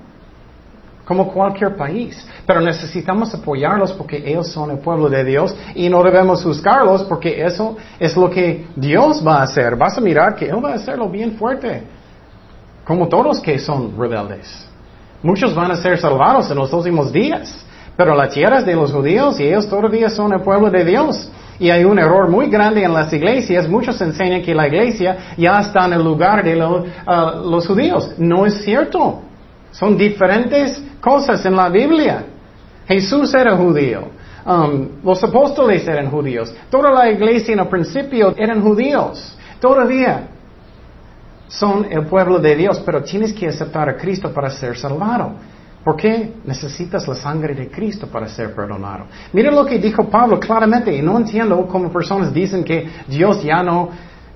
como 1.06 1.32
cualquier 1.32 1.76
país. 1.76 2.28
Pero 2.46 2.62
necesitamos 2.62 3.34
apoyarlos 3.34 3.94
porque 3.94 4.18
ellos 4.24 4.48
son 4.50 4.72
el 4.72 4.80
pueblo 4.80 5.10
de 5.10 5.24
Dios 5.24 5.56
y 5.74 5.90
no 5.90 6.04
debemos 6.04 6.44
juzgarlos 6.44 7.04
porque 7.06 7.44
eso 7.44 7.78
es 8.00 8.16
lo 8.16 8.30
que 8.30 8.68
Dios 8.76 9.26
va 9.26 9.38
a 9.38 9.44
hacer. 9.44 9.76
Vas 9.76 9.98
a 9.98 10.02
mirar 10.02 10.36
que 10.36 10.46
Él 10.46 10.64
va 10.64 10.74
a 10.74 10.76
hacerlo 10.76 11.10
bien 11.10 11.34
fuerte, 11.34 11.84
como 12.86 13.08
todos 13.08 13.40
que 13.40 13.58
son 13.58 13.98
rebeldes. 13.98 14.68
Muchos 15.24 15.56
van 15.56 15.72
a 15.72 15.78
ser 15.78 15.98
salvados 15.98 16.52
en 16.52 16.58
los 16.58 16.72
últimos 16.74 17.12
días, 17.12 17.66
pero 17.96 18.16
la 18.16 18.28
tierra 18.28 18.60
es 18.60 18.66
de 18.66 18.76
los 18.76 18.92
judíos 18.92 19.40
y 19.40 19.44
ellos 19.44 19.68
todavía 19.68 20.10
son 20.10 20.34
el 20.34 20.42
pueblo 20.42 20.70
de 20.70 20.84
Dios. 20.84 21.30
Y 21.60 21.70
hay 21.70 21.84
un 21.84 22.00
error 22.00 22.28
muy 22.28 22.50
grande 22.50 22.84
en 22.84 22.94
las 22.94 23.14
iglesias. 23.14 23.70
Muchos 23.70 24.02
enseñan 24.02 24.42
que 24.42 24.56
la 24.56 24.68
iglesia 24.68 25.36
ya 25.38 25.60
está 25.60 25.86
en 25.86 25.94
el 25.94 26.04
lugar 26.04 26.44
de 26.44 26.58
uh, 26.58 27.50
los 27.50 27.68
judíos. 27.68 28.16
No 28.18 28.46
es 28.46 28.64
cierto. 28.64 29.22
Son 29.72 29.96
diferentes 29.96 30.84
cosas 31.00 31.46
en 31.46 31.56
la 31.56 31.70
Biblia. 31.70 32.26
Jesús 32.88 33.34
era 33.34 33.56
judío. 33.56 34.08
Um, 34.46 34.90
los 35.04 35.24
apóstoles 35.24 35.88
eran 35.88 36.10
judíos. 36.10 36.54
Toda 36.70 36.92
la 36.92 37.10
iglesia 37.10 37.54
en 37.54 37.60
el 37.60 37.68
principio 37.68 38.34
eran 38.36 38.62
judíos. 38.62 39.38
Todavía 39.62 40.28
son 41.48 41.88
el 41.90 42.06
pueblo 42.08 42.40
de 42.40 42.56
Dios, 42.56 42.82
pero 42.86 43.04
tienes 43.04 43.32
que 43.32 43.48
aceptar 43.48 43.88
a 43.88 43.96
Cristo 43.96 44.34
para 44.34 44.50
ser 44.50 44.76
salvado. 44.76 45.34
¿Por 45.84 45.98
qué 45.98 46.36
necesitas 46.46 47.08
la 47.08 47.16
sangre 47.16 47.54
de 47.54 47.70
Cristo 47.70 48.08
para 48.08 48.28
ser 48.30 48.56
perdonado? 48.56 49.06
Miren 49.34 49.54
lo 49.54 49.66
que 49.66 49.78
dijo 49.80 50.06
Pablo 50.06 50.40
claramente, 50.40 50.96
y 50.96 51.02
no 51.02 51.18
entiendo 51.18 51.68
cómo 51.68 51.92
personas 51.92 52.34
dicen 52.34 52.64
que 52.64 52.88
Dios 53.08 53.44
ya 53.44 53.62
no, 53.62 53.90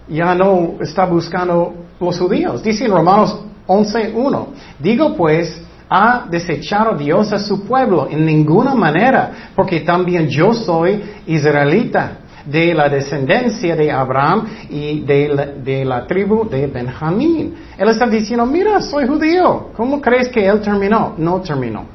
ya 0.10 0.36
no 0.36 0.76
está 0.82 1.06
buscando 1.06 1.74
los 2.00 2.20
judíos. 2.20 2.62
Dice 2.62 2.86
en 2.86 2.92
Romanos 2.92 3.40
11.1, 3.66 4.46
digo 4.80 5.16
pues, 5.16 5.62
ha 5.90 6.26
desechado 6.30 6.98
Dios 6.98 7.32
a 7.32 7.40
su 7.40 7.66
pueblo 7.66 8.10
en 8.12 8.26
ninguna 8.26 8.76
manera, 8.76 9.52
porque 9.56 9.80
también 9.80 10.28
yo 10.28 10.54
soy 10.54 11.02
israelita 11.28 12.20
de 12.50 12.74
la 12.74 12.90
descendencia 12.90 13.76
de 13.76 13.92
Abraham 13.92 14.48
y 14.70 15.02
de 15.02 15.84
la, 15.86 16.08
tribu 16.08 16.48
de 16.50 16.68
Benjamín. 16.68 17.56
Él 17.78 17.90
está 17.90 18.08
diciendo, 18.08 18.46
mira, 18.46 18.82
soy 18.82 19.08
judío. 19.08 19.70
¿Cómo 19.76 20.02
crees 20.02 20.30
que 20.30 20.46
él 20.46 20.62
terminó? 20.62 21.14
No 21.18 21.42
terminó. 21.42 21.86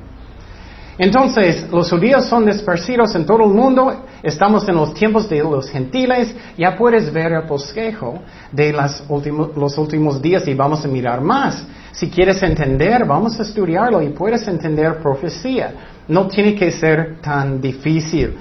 Entonces, 0.98 1.66
los 1.72 1.90
judíos 1.90 2.26
son 2.26 2.44
dispersidos 2.44 3.14
en 3.14 3.24
todo 3.24 3.44
el 3.44 3.50
mundo. 3.50 4.04
Estamos 4.22 4.68
en 4.68 4.76
los 4.76 4.92
tiempos 4.92 5.28
de 5.28 5.38
los 5.38 5.68
gentiles. 5.70 6.34
Ya 6.58 6.76
puedes 6.76 7.10
ver 7.12 7.32
el 7.32 7.42
bosquejo 7.42 8.20
de 8.52 8.72
los 8.72 9.78
últimos 9.78 10.20
días 10.20 10.46
y 10.46 10.54
vamos 10.54 10.84
a 10.84 10.88
mirar 10.88 11.22
más. 11.22 11.64
Si 11.92 12.10
quieres 12.10 12.42
entender, 12.42 13.04
vamos 13.06 13.38
a 13.40 13.42
estudiarlo 13.42 14.02
y 14.02 14.10
puedes 14.10 14.46
entender 14.46 14.98
profecía. 14.98 15.72
No 16.08 16.26
tiene 16.26 16.54
que 16.54 16.70
ser 16.70 17.20
tan 17.22 17.60
difícil. 17.60 18.34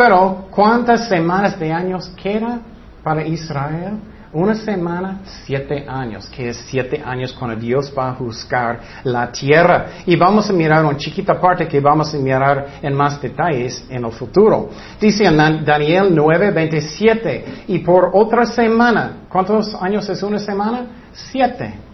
Pero, 0.00 0.46
¿cuántas 0.50 1.08
semanas 1.08 1.60
de 1.60 1.70
años 1.70 2.10
queda 2.16 2.58
para 3.04 3.22
Israel? 3.22 3.98
Una 4.32 4.54
semana, 4.54 5.20
siete 5.44 5.84
años, 5.86 6.26
que 6.30 6.48
es 6.48 6.56
siete 6.70 7.02
años 7.04 7.34
cuando 7.34 7.60
Dios 7.60 7.92
va 7.92 8.08
a 8.08 8.14
juzgar 8.14 8.80
la 9.04 9.30
tierra. 9.30 9.88
Y 10.06 10.16
vamos 10.16 10.48
a 10.48 10.54
mirar 10.54 10.86
una 10.86 10.96
chiquita 10.96 11.38
parte 11.38 11.68
que 11.68 11.80
vamos 11.80 12.14
a 12.14 12.16
mirar 12.16 12.78
en 12.80 12.94
más 12.94 13.20
detalles 13.20 13.84
en 13.90 14.02
el 14.02 14.12
futuro. 14.12 14.70
Dice 14.98 15.24
en 15.24 15.36
Daniel 15.66 16.14
9, 16.14 16.50
27, 16.50 17.64
y 17.68 17.80
por 17.80 18.08
otra 18.14 18.46
semana, 18.46 19.26
¿cuántos 19.28 19.74
años 19.82 20.08
es 20.08 20.22
una 20.22 20.38
semana? 20.38 20.86
Siete. 21.12 21.89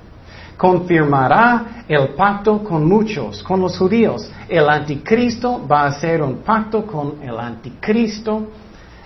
Confirmará 0.57 1.85
el 1.89 2.09
pacto 2.15 2.65
con 2.65 2.87
muchos, 2.87 3.43
con 3.43 3.61
los 3.61 3.77
judíos. 3.79 4.31
El 4.49 4.69
anticristo 4.69 5.67
va 5.67 5.83
a 5.83 5.87
hacer 5.87 6.23
un 6.23 6.39
pacto 6.39 6.87
con 6.87 7.23
el 7.23 7.39
anticristo 7.39 8.49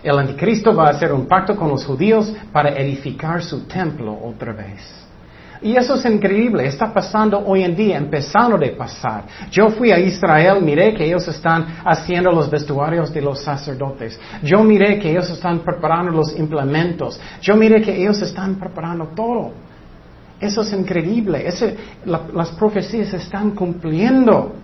el 0.03 0.19
anticristo 0.19 0.75
va 0.75 0.87
a 0.87 0.91
hacer 0.91 1.13
un 1.13 1.27
pacto 1.27 1.55
con 1.55 1.69
los 1.69 1.85
judíos 1.85 2.33
para 2.53 2.71
edificar 2.71 3.43
su 3.43 3.67
templo 3.67 4.19
otra 4.25 4.53
vez. 4.53 5.01
Y 5.63 5.77
eso 5.77 5.95
es 5.97 6.07
increíble, 6.07 6.67
está 6.67 6.91
pasando 6.91 7.39
hoy 7.39 7.63
en 7.63 7.77
día, 7.77 7.99
empezando 7.99 8.57
de 8.57 8.71
pasar. 8.71 9.25
Yo 9.51 9.69
fui 9.69 9.93
a 9.93 9.99
Israel, 9.99 10.63
miré 10.63 10.95
que 10.95 11.05
ellos 11.05 11.29
están 11.29 11.81
haciendo 11.85 12.31
los 12.31 12.49
vestuarios 12.49 13.13
de 13.13 13.21
los 13.21 13.43
sacerdotes. 13.43 14.19
Yo 14.43 14.65
miré 14.65 14.99
que 14.99 15.11
ellos 15.11 15.29
están 15.29 15.59
preparando 15.59 16.13
los 16.13 16.35
implementos. 16.39 17.21
Yo 17.43 17.57
miré 17.57 17.83
que 17.83 17.95
ellos 17.95 18.23
están 18.23 18.55
preparando 18.55 19.09
todo. 19.15 19.53
Eso 20.41 20.63
es 20.63 20.73
increíble. 20.73 21.47
las 22.07 22.51
profecías 22.53 23.13
están 23.13 23.51
cumpliendo. 23.51 24.55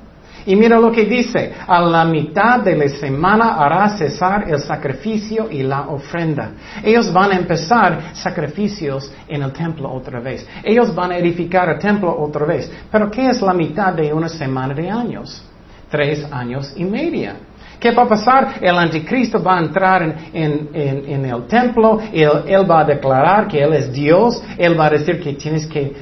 Y 0.47 0.55
mira 0.55 0.79
lo 0.79 0.93
que 0.93 1.05
dice, 1.05 1.53
a 1.67 1.81
la 1.81 2.05
mitad 2.05 2.61
de 2.61 2.77
la 2.77 2.89
semana 2.89 3.57
hará 3.57 3.89
cesar 3.99 4.49
el 4.49 4.61
sacrificio 4.61 5.49
y 5.51 5.63
la 5.65 5.89
ofrenda. 5.89 6.53
Ellos 6.85 7.13
van 7.13 7.33
a 7.33 7.37
empezar 7.37 8.15
sacrificios 8.15 9.13
en 9.27 9.43
el 9.43 9.53
templo 9.53 9.93
otra 9.93 10.21
vez. 10.21 10.47
Ellos 10.63 10.95
van 10.95 11.11
a 11.13 11.19
edificar 11.19 11.69
el 11.69 11.79
templo 11.81 12.17
otra 12.17 12.47
vez. 12.47 12.71
Pero 12.91 13.11
¿qué 13.11 13.29
es 13.29 13.43
la 13.43 13.53
mitad 13.53 13.93
de 13.93 14.13
una 14.13 14.29
semana 14.29 14.73
de 14.73 14.89
años? 14.89 15.43
Tres 15.91 16.25
años 16.31 16.73
y 16.77 16.85
media. 16.85 17.37
¿Qué 17.81 17.91
va 17.91 18.05
a 18.05 18.09
pasar? 18.09 18.55
El 18.61 18.77
anticristo 18.77 19.43
va 19.43 19.59
a 19.59 19.61
entrar 19.61 20.03
en, 20.33 20.69
el 20.75 21.47
templo, 21.47 22.01
él, 22.13 22.71
va 22.71 22.81
a 22.81 22.85
declarar 22.85 23.47
que 23.47 23.63
Él 23.63 23.75
es 23.75 23.93
Dios, 23.93 24.43
Él 24.57 24.79
va 24.79 24.87
a 24.87 24.91
decir 24.91 25.21
que 25.21 25.35
tienes 25.35 25.67
que, 25.67 25.95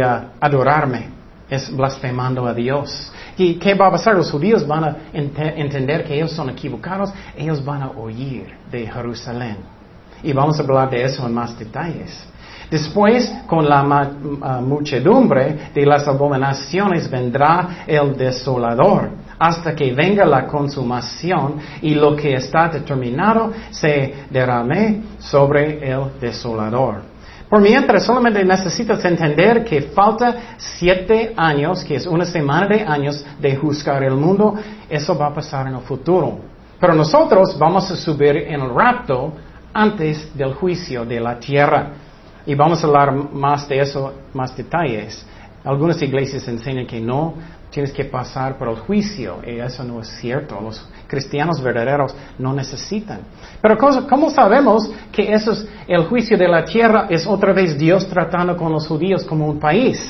uh, 0.00 0.28
adorarme, 0.40 1.08
es 1.50 1.74
blasfemando 1.74 2.46
a 2.46 2.54
Dios. 2.54 3.12
¿Y 3.36 3.54
qué 3.54 3.74
va 3.74 3.88
a 3.88 3.90
pasar? 3.90 4.14
Los 4.14 4.30
judíos 4.30 4.66
van 4.66 4.84
a 4.84 4.96
entender 5.12 6.04
que 6.04 6.14
ellos 6.14 6.30
son 6.30 6.50
equivocados, 6.50 7.12
ellos 7.36 7.64
van 7.64 7.82
a 7.82 7.90
oír 7.90 8.54
de 8.70 8.86
Jerusalén. 8.86 9.56
Y 10.22 10.32
vamos 10.32 10.58
a 10.58 10.62
hablar 10.62 10.90
de 10.90 11.02
eso 11.02 11.26
en 11.26 11.34
más 11.34 11.58
detalles. 11.58 12.26
Después, 12.70 13.30
con 13.46 13.68
la 13.68 13.82
muchedumbre 14.62 15.70
de 15.74 15.84
las 15.84 16.06
abominaciones 16.08 17.10
vendrá 17.10 17.84
el 17.86 18.16
desolador, 18.16 19.10
hasta 19.38 19.74
que 19.74 19.92
venga 19.92 20.24
la 20.24 20.46
consumación 20.46 21.56
y 21.82 21.94
lo 21.94 22.14
que 22.16 22.34
está 22.34 22.68
determinado 22.68 23.52
se 23.70 24.26
derrame 24.30 25.02
sobre 25.18 25.90
el 25.90 26.18
desolador. 26.20 27.14
Por 27.48 27.60
mientras 27.60 28.04
solamente 28.04 28.44
necesitas 28.44 29.04
entender 29.04 29.64
que 29.64 29.82
falta 29.82 30.56
siete 30.56 31.34
años, 31.36 31.84
que 31.84 31.96
es 31.96 32.06
una 32.06 32.24
semana 32.24 32.66
de 32.66 32.82
años 32.82 33.24
de 33.38 33.54
juzgar 33.54 34.02
el 34.02 34.14
mundo, 34.14 34.54
eso 34.88 35.16
va 35.16 35.26
a 35.26 35.34
pasar 35.34 35.66
en 35.68 35.74
el 35.74 35.82
futuro. 35.82 36.38
Pero 36.80 36.94
nosotros 36.94 37.56
vamos 37.58 37.90
a 37.90 37.96
subir 37.96 38.36
en 38.36 38.60
el 38.60 38.74
rapto 38.74 39.32
antes 39.72 40.36
del 40.36 40.54
juicio 40.54 41.04
de 41.04 41.20
la 41.20 41.38
tierra. 41.38 41.92
Y 42.46 42.54
vamos 42.54 42.82
a 42.82 42.86
hablar 42.86 43.12
más 43.32 43.68
de 43.68 43.80
eso, 43.80 44.12
más 44.32 44.56
detalles. 44.56 45.24
Algunas 45.64 46.00
iglesias 46.02 46.46
enseñan 46.46 46.86
que 46.86 47.00
no, 47.00 47.34
tienes 47.70 47.90
que 47.90 48.04
pasar 48.04 48.58
por 48.58 48.68
el 48.68 48.76
juicio. 48.76 49.38
Y 49.46 49.58
eso 49.58 49.82
no 49.82 50.00
es 50.00 50.08
cierto. 50.20 50.60
Los 50.60 50.86
cristianos 51.06 51.62
verdaderos 51.62 52.14
no 52.38 52.52
necesitan. 52.52 53.20
Pero 53.62 53.78
¿cómo 53.78 54.28
sabemos 54.30 54.90
que 55.10 55.32
eso 55.32 55.52
es 55.52 55.66
el 55.88 56.04
juicio 56.04 56.36
de 56.36 56.48
la 56.48 56.64
tierra? 56.64 57.06
Es 57.08 57.26
otra 57.26 57.54
vez 57.54 57.78
Dios 57.78 58.06
tratando 58.08 58.56
con 58.56 58.70
los 58.72 58.86
judíos 58.86 59.24
como 59.24 59.46
un 59.48 59.58
país. 59.58 60.06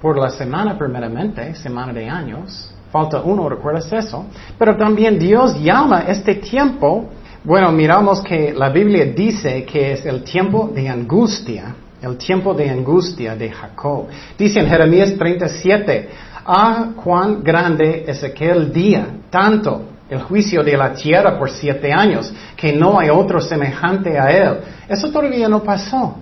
Por 0.00 0.18
la 0.18 0.28
semana 0.28 0.76
primeramente, 0.78 1.54
semana 1.54 1.94
de 1.94 2.08
años. 2.08 2.72
Falta 2.92 3.22
uno, 3.22 3.48
¿recuerdas 3.48 3.90
eso? 3.92 4.26
Pero 4.58 4.76
también 4.76 5.18
Dios 5.18 5.58
llama 5.58 6.04
este 6.06 6.36
tiempo, 6.36 7.08
bueno, 7.44 7.72
miramos 7.72 8.20
que 8.22 8.52
la 8.52 8.68
Biblia 8.68 9.06
dice 9.06 9.64
que 9.64 9.92
es 9.92 10.06
el 10.06 10.22
tiempo 10.22 10.70
de 10.72 10.88
angustia 10.88 11.74
el 12.02 12.16
tiempo 12.16 12.54
de 12.54 12.70
angustia 12.70 13.34
de 13.34 13.50
Jacob. 13.50 14.06
Dice 14.38 14.60
en 14.60 14.68
Jeremías 14.68 15.14
37, 15.18 16.08
ah, 16.46 16.90
cuán 17.02 17.42
grande 17.42 18.04
es 18.06 18.22
aquel 18.22 18.72
día, 18.72 19.06
tanto 19.30 19.82
el 20.08 20.22
juicio 20.22 20.62
de 20.62 20.76
la 20.76 20.92
tierra 20.92 21.38
por 21.38 21.50
siete 21.50 21.92
años, 21.92 22.32
que 22.56 22.72
no 22.72 22.98
hay 22.98 23.10
otro 23.10 23.40
semejante 23.40 24.18
a 24.18 24.30
él. 24.30 24.58
Eso 24.88 25.10
todavía 25.10 25.48
no 25.48 25.62
pasó. 25.62 26.16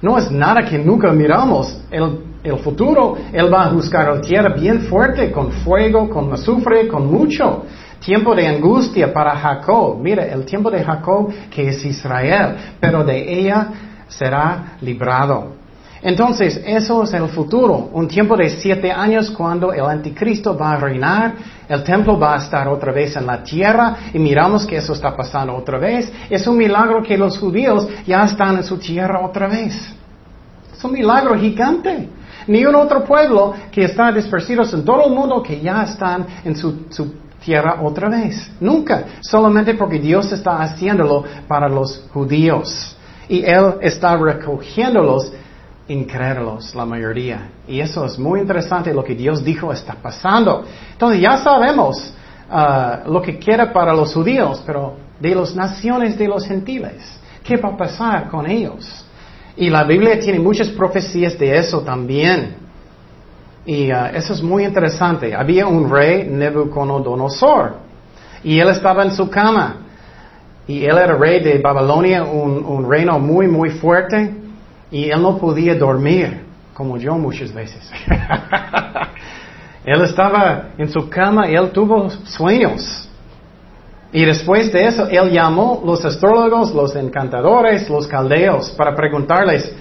No 0.00 0.18
es 0.18 0.30
nada 0.30 0.62
que 0.62 0.78
nunca 0.78 1.12
miramos. 1.12 1.80
El, 1.90 2.18
el 2.42 2.58
futuro, 2.58 3.16
Él 3.32 3.52
va 3.52 3.66
a 3.66 3.70
juzgar 3.70 4.12
la 4.14 4.20
tierra 4.20 4.54
bien 4.54 4.82
fuerte, 4.82 5.30
con 5.30 5.50
fuego, 5.50 6.08
con 6.08 6.32
azufre, 6.32 6.88
con 6.88 7.06
mucho. 7.06 7.64
Tiempo 8.00 8.34
de 8.34 8.48
angustia 8.48 9.12
para 9.12 9.36
Jacob. 9.36 9.98
Mira, 10.00 10.24
el 10.24 10.44
tiempo 10.44 10.70
de 10.70 10.82
Jacob 10.82 11.32
que 11.50 11.68
es 11.68 11.84
Israel, 11.84 12.56
pero 12.80 13.04
de 13.04 13.40
ella 13.40 13.68
será 14.18 14.76
librado. 14.80 15.62
Entonces, 16.02 16.60
eso 16.66 17.04
es 17.04 17.12
el 17.14 17.28
futuro, 17.28 17.90
un 17.92 18.08
tiempo 18.08 18.36
de 18.36 18.50
siete 18.50 18.90
años 18.90 19.30
cuando 19.30 19.72
el 19.72 19.84
anticristo 19.84 20.58
va 20.58 20.72
a 20.72 20.76
reinar, 20.76 21.34
el 21.68 21.84
templo 21.84 22.18
va 22.18 22.34
a 22.34 22.38
estar 22.38 22.66
otra 22.66 22.92
vez 22.92 23.14
en 23.14 23.24
la 23.24 23.44
tierra 23.44 23.96
y 24.12 24.18
miramos 24.18 24.66
que 24.66 24.78
eso 24.78 24.94
está 24.94 25.16
pasando 25.16 25.54
otra 25.54 25.78
vez. 25.78 26.12
Es 26.28 26.44
un 26.48 26.56
milagro 26.56 27.04
que 27.04 27.16
los 27.16 27.38
judíos 27.38 27.86
ya 28.04 28.24
están 28.24 28.56
en 28.56 28.64
su 28.64 28.78
tierra 28.78 29.24
otra 29.24 29.46
vez. 29.46 29.74
Es 30.72 30.84
un 30.84 30.92
milagro 30.92 31.38
gigante. 31.38 32.08
Ni 32.48 32.64
un 32.64 32.74
otro 32.74 33.04
pueblo 33.04 33.54
que 33.70 33.84
está 33.84 34.10
dispersidos 34.10 34.74
en 34.74 34.84
todo 34.84 35.06
el 35.06 35.14
mundo 35.14 35.40
que 35.40 35.60
ya 35.60 35.84
están 35.84 36.26
en 36.44 36.56
su, 36.56 36.86
su 36.90 37.14
tierra 37.38 37.78
otra 37.80 38.08
vez. 38.08 38.50
Nunca. 38.58 39.04
Solamente 39.20 39.74
porque 39.74 40.00
Dios 40.00 40.32
está 40.32 40.60
haciéndolo 40.60 41.22
para 41.46 41.68
los 41.68 42.06
judíos 42.12 42.96
y 43.32 43.42
Él 43.46 43.76
está 43.80 44.14
recogiéndolos 44.14 45.32
incrédulos, 45.88 46.74
la 46.74 46.84
mayoría. 46.84 47.48
Y 47.66 47.80
eso 47.80 48.04
es 48.04 48.18
muy 48.18 48.40
interesante, 48.40 48.92
lo 48.92 49.02
que 49.02 49.14
Dios 49.14 49.42
dijo 49.42 49.72
está 49.72 49.94
pasando. 49.94 50.64
Entonces 50.92 51.18
ya 51.22 51.38
sabemos 51.38 52.12
uh, 52.50 53.10
lo 53.10 53.22
que 53.22 53.38
quiere 53.38 53.68
para 53.68 53.94
los 53.94 54.12
judíos, 54.12 54.62
pero 54.66 54.96
de 55.18 55.34
las 55.34 55.56
naciones 55.56 56.18
de 56.18 56.28
los 56.28 56.44
gentiles, 56.44 57.02
¿qué 57.42 57.56
va 57.56 57.70
a 57.70 57.76
pasar 57.76 58.28
con 58.28 58.46
ellos? 58.46 59.02
Y 59.56 59.70
la 59.70 59.84
Biblia 59.84 60.20
tiene 60.20 60.38
muchas 60.38 60.68
profecías 60.68 61.38
de 61.38 61.56
eso 61.56 61.80
también. 61.80 62.56
Y 63.64 63.90
uh, 63.90 64.08
eso 64.12 64.34
es 64.34 64.42
muy 64.42 64.62
interesante. 64.64 65.34
Había 65.34 65.66
un 65.66 65.90
rey, 65.90 66.28
Nebuchadnezzar, 66.28 67.76
y 68.44 68.58
él 68.58 68.68
estaba 68.68 69.04
en 69.04 69.12
su 69.12 69.30
cama. 69.30 69.81
Y 70.66 70.84
él 70.84 70.96
era 70.96 71.16
rey 71.16 71.40
de 71.40 71.58
Babilonia, 71.58 72.22
un, 72.22 72.88
reino 72.88 73.18
muy, 73.18 73.48
muy 73.48 73.70
fuerte. 73.70 74.34
Y 74.90 75.10
él 75.10 75.22
no 75.22 75.38
podía 75.38 75.74
dormir, 75.74 76.42
como 76.74 76.96
yo 76.98 77.16
muchas 77.16 77.52
veces. 77.52 77.90
él 79.84 80.02
estaba 80.02 80.68
en 80.78 80.88
su 80.88 81.08
cama 81.08 81.50
y 81.50 81.54
él 81.54 81.70
tuvo 81.70 82.10
sueños. 82.10 83.08
Y 84.12 84.24
después 84.24 84.70
de 84.72 84.86
eso, 84.86 85.08
él 85.08 85.30
llamó 85.30 85.82
los 85.84 86.04
astrólogos, 86.04 86.74
los 86.74 86.94
encantadores, 86.94 87.88
los 87.88 88.06
caldeos, 88.06 88.70
para 88.72 88.94
preguntarles, 88.94 89.74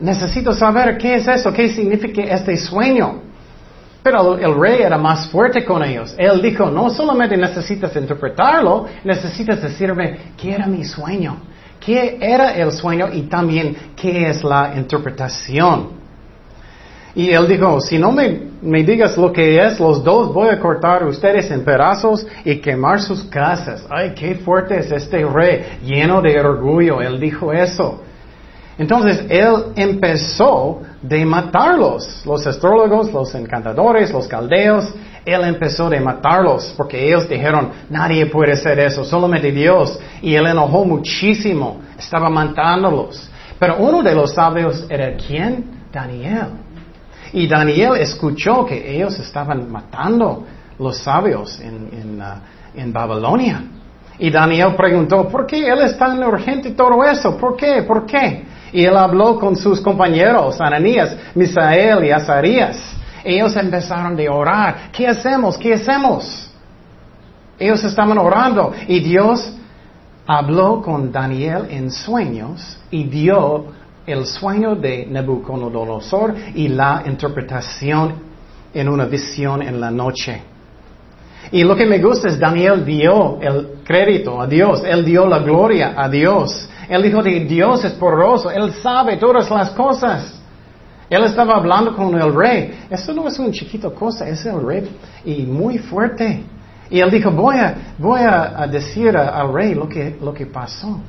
necesito 0.00 0.52
saber 0.52 0.98
qué 0.98 1.14
es 1.14 1.28
eso, 1.28 1.52
qué 1.52 1.68
significa 1.68 2.22
este 2.22 2.56
sueño. 2.56 3.27
El 4.08 4.58
rey 4.58 4.82
era 4.82 4.98
más 4.98 5.28
fuerte 5.28 5.64
con 5.64 5.82
ellos. 5.82 6.14
Él 6.16 6.40
dijo, 6.42 6.70
no 6.70 6.90
solamente 6.90 7.36
necesitas 7.36 7.94
interpretarlo, 7.96 8.86
necesitas 9.04 9.62
decirme 9.62 10.32
qué 10.36 10.52
era 10.52 10.66
mi 10.66 10.84
sueño, 10.84 11.38
qué 11.78 12.18
era 12.20 12.52
el 12.54 12.72
sueño 12.72 13.08
y 13.12 13.22
también 13.22 13.76
qué 13.94 14.28
es 14.28 14.42
la 14.42 14.72
interpretación. 14.76 15.98
Y 17.14 17.30
él 17.30 17.48
dijo, 17.48 17.80
si 17.80 17.98
no 17.98 18.12
me, 18.12 18.40
me 18.62 18.84
digas 18.84 19.16
lo 19.16 19.32
que 19.32 19.58
es, 19.64 19.80
los 19.80 20.04
dos 20.04 20.32
voy 20.32 20.48
a 20.50 20.60
cortar 20.60 21.04
ustedes 21.04 21.50
en 21.50 21.64
pedazos 21.64 22.26
y 22.44 22.56
quemar 22.58 23.00
sus 23.00 23.24
casas. 23.24 23.84
Ay, 23.90 24.12
qué 24.14 24.36
fuerte 24.36 24.78
es 24.78 24.92
este 24.92 25.24
rey, 25.24 25.78
lleno 25.84 26.22
de 26.22 26.38
orgullo. 26.40 27.00
Él 27.00 27.18
dijo 27.18 27.52
eso. 27.52 28.02
Entonces 28.78 29.24
él 29.28 29.72
empezó 29.74 30.80
de 31.02 31.24
matarlos, 31.24 32.22
los 32.24 32.46
astrólogos, 32.46 33.12
los 33.12 33.34
encantadores, 33.34 34.12
los 34.12 34.28
caldeos, 34.28 34.94
él 35.24 35.42
empezó 35.44 35.90
de 35.90 36.00
matarlos 36.00 36.72
porque 36.76 37.08
ellos 37.08 37.28
dijeron, 37.28 37.70
nadie 37.90 38.26
puede 38.26 38.52
hacer 38.52 38.78
eso, 38.78 39.04
solamente 39.04 39.50
Dios. 39.50 39.98
Y 40.22 40.34
él 40.34 40.46
enojó 40.46 40.84
muchísimo, 40.84 41.80
estaba 41.98 42.30
matándolos. 42.30 43.28
Pero 43.58 43.78
uno 43.78 44.02
de 44.02 44.14
los 44.14 44.32
sabios 44.32 44.86
era 44.88 45.16
quién? 45.16 45.64
Daniel. 45.92 46.46
Y 47.32 47.48
Daniel 47.48 47.96
escuchó 47.96 48.64
que 48.64 48.94
ellos 48.94 49.18
estaban 49.18 49.70
matando 49.70 50.46
los 50.78 50.98
sabios 50.98 51.60
en, 51.60 51.90
en, 51.92 52.22
uh, 52.22 52.80
en 52.80 52.92
Babilonia. 52.92 53.64
Y 54.20 54.30
Daniel 54.30 54.74
preguntó, 54.76 55.28
¿por 55.28 55.46
qué 55.46 55.68
él 55.68 55.80
es 55.80 55.98
tan 55.98 56.22
urgente 56.22 56.70
todo 56.70 57.04
eso? 57.04 57.36
¿Por 57.36 57.56
qué? 57.56 57.82
¿Por 57.82 58.06
qué? 58.06 58.44
Y 58.72 58.84
él 58.84 58.96
habló 58.96 59.38
con 59.38 59.56
sus 59.56 59.80
compañeros, 59.80 60.60
Ananías, 60.60 61.16
Misael 61.34 62.04
y 62.04 62.10
Azarías. 62.10 62.78
Ellos 63.24 63.56
empezaron 63.56 64.18
a 64.18 64.32
orar. 64.32 64.90
¿Qué 64.92 65.06
hacemos? 65.06 65.58
¿Qué 65.58 65.74
hacemos? 65.74 66.50
Ellos 67.58 67.82
estaban 67.82 68.18
orando 68.18 68.72
y 68.86 69.00
Dios 69.00 69.52
habló 70.26 70.80
con 70.82 71.10
Daniel 71.10 71.66
en 71.70 71.90
sueños 71.90 72.78
y 72.90 73.04
dio 73.04 73.66
el 74.06 74.26
sueño 74.26 74.74
de 74.74 75.06
Nebuchadnezzar 75.06 76.34
y 76.54 76.68
la 76.68 77.02
interpretación 77.06 78.14
en 78.72 78.88
una 78.88 79.06
visión 79.06 79.62
en 79.62 79.80
la 79.80 79.90
noche. 79.90 80.42
Y 81.50 81.64
lo 81.64 81.74
que 81.74 81.86
me 81.86 81.98
gusta 81.98 82.28
es 82.28 82.38
Daniel 82.38 82.84
dio 82.84 83.40
el 83.40 83.80
crédito 83.84 84.40
a 84.40 84.46
Dios, 84.46 84.82
él 84.84 85.04
dio 85.04 85.26
la 85.26 85.38
gloria 85.38 85.94
a 85.96 86.08
Dios. 86.08 86.68
Él 86.88 87.02
dijo 87.02 87.22
que 87.22 87.40
Dios 87.40 87.84
es 87.84 87.92
poderoso, 87.92 88.50
él 88.50 88.72
sabe 88.82 89.16
todas 89.16 89.50
las 89.50 89.70
cosas. 89.70 90.34
Él 91.08 91.24
estaba 91.24 91.56
hablando 91.56 91.96
con 91.96 92.14
el 92.14 92.34
rey. 92.34 92.86
Esto 92.90 93.14
no 93.14 93.28
es 93.28 93.38
una 93.38 93.50
chiquita 93.50 93.90
cosa, 93.90 94.28
es 94.28 94.44
el 94.44 94.60
rey 94.62 94.88
y 95.24 95.42
muy 95.44 95.78
fuerte. 95.78 96.42
Y 96.90 97.00
él 97.00 97.10
dijo, 97.10 97.30
voy 97.30 97.56
a, 97.56 97.94
voy 97.98 98.20
a, 98.20 98.66
decir 98.66 99.16
al 99.16 99.52
rey 99.52 99.74
lo 99.74 99.88
que, 99.88 100.18
lo 100.20 100.32
que 100.32 100.46
pasó. 100.46 101.00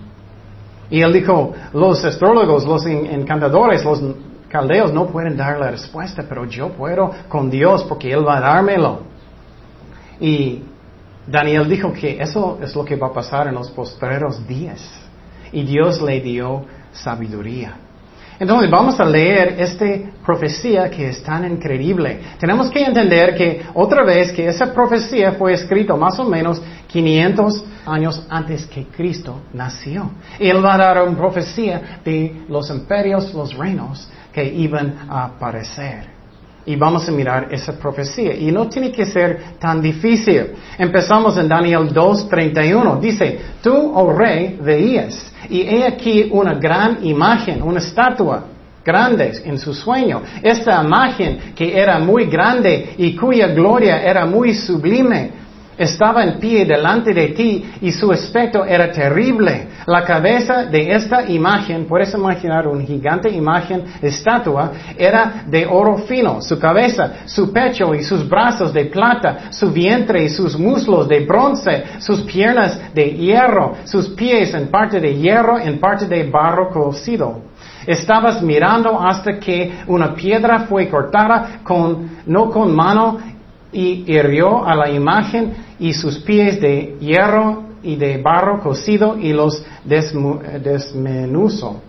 Y 0.89 1.01
él 1.01 1.13
dijo, 1.13 1.53
los 1.74 2.03
astrólogos, 2.03 2.65
los 2.65 2.86
encantadores, 2.86 3.84
los 3.84 4.01
caldeos 4.50 4.91
no 4.91 5.08
pueden 5.08 5.38
dar 5.38 5.60
la 5.60 5.72
respuesta, 5.72 6.24
pero 6.27 6.46
yo 6.46 6.69
puedo 6.69 7.12
con 7.29 7.50
Dios 7.50 7.84
porque 7.84 8.12
Él 8.12 8.27
va 8.27 8.38
a 8.38 8.41
dármelo. 8.41 9.01
Y 10.19 10.63
Daniel 11.27 11.67
dijo 11.67 11.93
que 11.93 12.21
eso 12.21 12.59
es 12.61 12.75
lo 12.75 12.83
que 12.83 12.95
va 12.95 13.07
a 13.07 13.13
pasar 13.13 13.47
en 13.47 13.55
los 13.55 13.69
postreros 13.71 14.45
días. 14.47 14.81
Y 15.51 15.63
Dios 15.63 16.01
le 16.01 16.21
dio 16.21 16.65
sabiduría. 16.91 17.75
Entonces 18.39 18.71
vamos 18.71 18.97
a 18.99 19.05
leer 19.05 19.55
esta 19.59 19.85
profecía 20.25 20.89
que 20.89 21.09
es 21.09 21.21
tan 21.21 21.45
increíble. 21.51 22.21
Tenemos 22.39 22.69
que 22.69 22.81
entender 22.81 23.35
que 23.35 23.63
otra 23.73 24.05
vez 24.05 24.31
que 24.31 24.47
esa 24.47 24.73
profecía 24.73 25.33
fue 25.33 25.53
escrita 25.53 25.95
más 25.97 26.17
o 26.19 26.23
menos 26.23 26.61
500 26.88 27.65
años 27.85 28.25
antes 28.29 28.65
que 28.65 28.85
Cristo 28.85 29.41
nació. 29.53 30.11
Él 30.39 30.63
va 30.63 30.75
a 30.75 30.77
dar 30.77 31.03
una 31.03 31.17
profecía 31.17 31.99
de 32.05 32.43
los 32.47 32.69
imperios, 32.69 33.33
los 33.33 33.53
reinos 33.57 34.09
que 34.31 34.45
iban 34.45 34.95
a 35.09 35.25
aparecer. 35.25 36.18
Y 36.66 36.75
vamos 36.75 37.08
a 37.08 37.12
mirar 37.12 37.48
esa 37.51 37.74
profecía. 37.74 38.36
Y 38.36 38.51
no 38.51 38.68
tiene 38.68 38.92
que 38.92 39.06
ser 39.06 39.56
tan 39.60 39.82
difícil. 39.82 40.52
Empezamos 40.78 41.38
en 41.38 41.48
Daniel 41.48 41.93
2.31. 41.93 43.00
Dice, 43.00 43.39
tú, 43.62 43.91
oh 43.95 44.13
rey, 44.13 44.60
veías 44.62 45.32
y 45.50 45.62
he 45.62 45.86
aquí 45.86 46.30
una 46.32 46.54
gran 46.54 47.04
imagen, 47.06 47.62
una 47.62 47.80
estatua 47.80 48.45
grande 48.84 49.41
en 49.45 49.58
su 49.58 49.74
sueño. 49.74 50.22
Esta 50.41 50.84
imagen 50.84 51.54
que 51.56 51.78
era 51.78 52.00
muy 52.00 52.26
grande 52.26 52.95
y 52.98 53.15
cuya 53.15 53.48
gloria 53.48 54.02
era 54.02 54.26
muy 54.26 54.54
sublime 54.54 55.48
estaba 55.80 56.26
en 56.26 56.39
pie 56.39 56.65
delante 56.65 57.13
de 57.13 57.30
ti 57.30 57.72
y 57.82 57.92
su 57.94 58.12
aspecto 58.12 58.65
era 58.65 58.92
terrible. 58.92 59.70
La 59.86 60.04
cabeza 60.04 60.65
de 60.65 60.92
esta 60.92 61.26
imagen, 61.30 61.86
puedes 61.86 62.13
imaginar 62.13 62.68
una 62.68 62.84
gigante 62.84 63.30
imagen, 63.30 63.86
estatua, 64.02 64.74
era 64.98 65.46
de 65.48 65.65
oro 65.65 65.98
fino. 66.00 66.42
Su 66.42 66.60
cabeza, 66.60 67.20
su 67.26 67.54
pecho 67.54 67.96
y 67.96 68.04
sus 68.04 68.28
brazos 68.28 68.74
de 68.74 68.86
plata, 68.86 69.52
su 69.52 69.72
vientre 69.72 70.24
y 70.24 70.30
sus 70.30 70.60
muslos 70.60 71.08
de 71.08 71.22
bronce, 71.22 71.86
sus 72.00 72.22
piernas 72.24 72.94
de 72.94 73.12
hierro, 73.12 73.76
sus 73.86 74.10
pies 74.10 74.54
en 74.54 74.68
parte 74.68 75.00
de 75.00 75.15
hierro, 75.15 75.58
en 75.58 75.80
parte 75.80 76.08
de 76.08 76.30
barro 76.30 76.70
cocido. 76.70 77.42
Estabas 77.88 78.42
mirando 78.42 79.00
hasta 79.00 79.39
que 79.39 79.80
una 79.88 80.13
piedra 80.13 80.60
fue 80.68 80.89
cortada 80.89 81.62
con, 81.63 82.18
no 82.26 82.50
con 82.50 82.76
mano 82.76 83.18
y 83.72 84.04
hirió 84.12 84.65
a 84.65 84.76
la 84.76 84.89
imagen 84.89 85.68
y 85.80 85.94
sus 85.94 86.20
pies 86.20 86.60
de 86.62 86.98
hierro 87.00 87.63
y 87.82 87.96
de 87.96 88.18
barro 88.22 88.62
cocido 88.62 89.18
y 89.18 89.34
los 89.34 89.63
desmenuzó. 89.84 91.82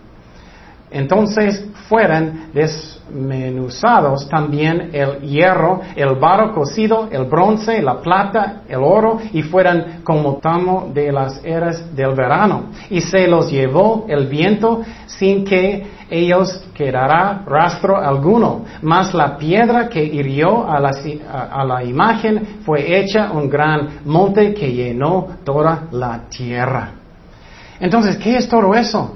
Entonces 0.91 1.65
fueron 1.87 2.51
desmenuzados 2.53 4.27
también 4.27 4.89
el 4.91 5.21
hierro, 5.21 5.79
el 5.95 6.15
barro 6.15 6.53
cocido, 6.53 7.07
el 7.09 7.25
bronce, 7.25 7.81
la 7.81 8.01
plata, 8.01 8.63
el 8.67 8.83
oro, 8.83 9.19
y 9.31 9.41
fueron 9.41 10.01
como 10.03 10.35
tamo 10.37 10.91
de 10.93 11.13
las 11.13 11.43
eras 11.45 11.95
del 11.95 12.13
verano. 12.13 12.71
Y 12.89 12.99
se 12.99 13.25
los 13.27 13.49
llevó 13.49 14.05
el 14.09 14.27
viento 14.27 14.81
sin 15.05 15.45
que 15.45 15.85
ellos 16.11 16.61
quedará 16.75 17.43
rastro 17.45 17.97
alguno. 17.97 18.65
Mas 18.81 19.13
la 19.13 19.37
piedra 19.37 19.87
que 19.87 20.03
hirió 20.03 20.69
a 20.69 20.79
la, 20.79 21.83
imagen 21.83 22.59
fue 22.65 22.99
hecha 22.99 23.31
un 23.31 23.49
gran 23.49 24.01
monte 24.05 24.53
que 24.53 24.71
llenó 24.71 25.37
toda 25.45 25.87
la 25.91 26.23
tierra. 26.29 26.91
Entonces, 27.79 28.17
¿qué 28.17 28.37
es 28.37 28.47
todo 28.47 28.75
eso? 28.75 29.15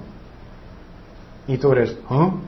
Y 1.47 1.57
tú 1.57 1.73
eres, 1.73 1.95
¿oh? 2.09 2.39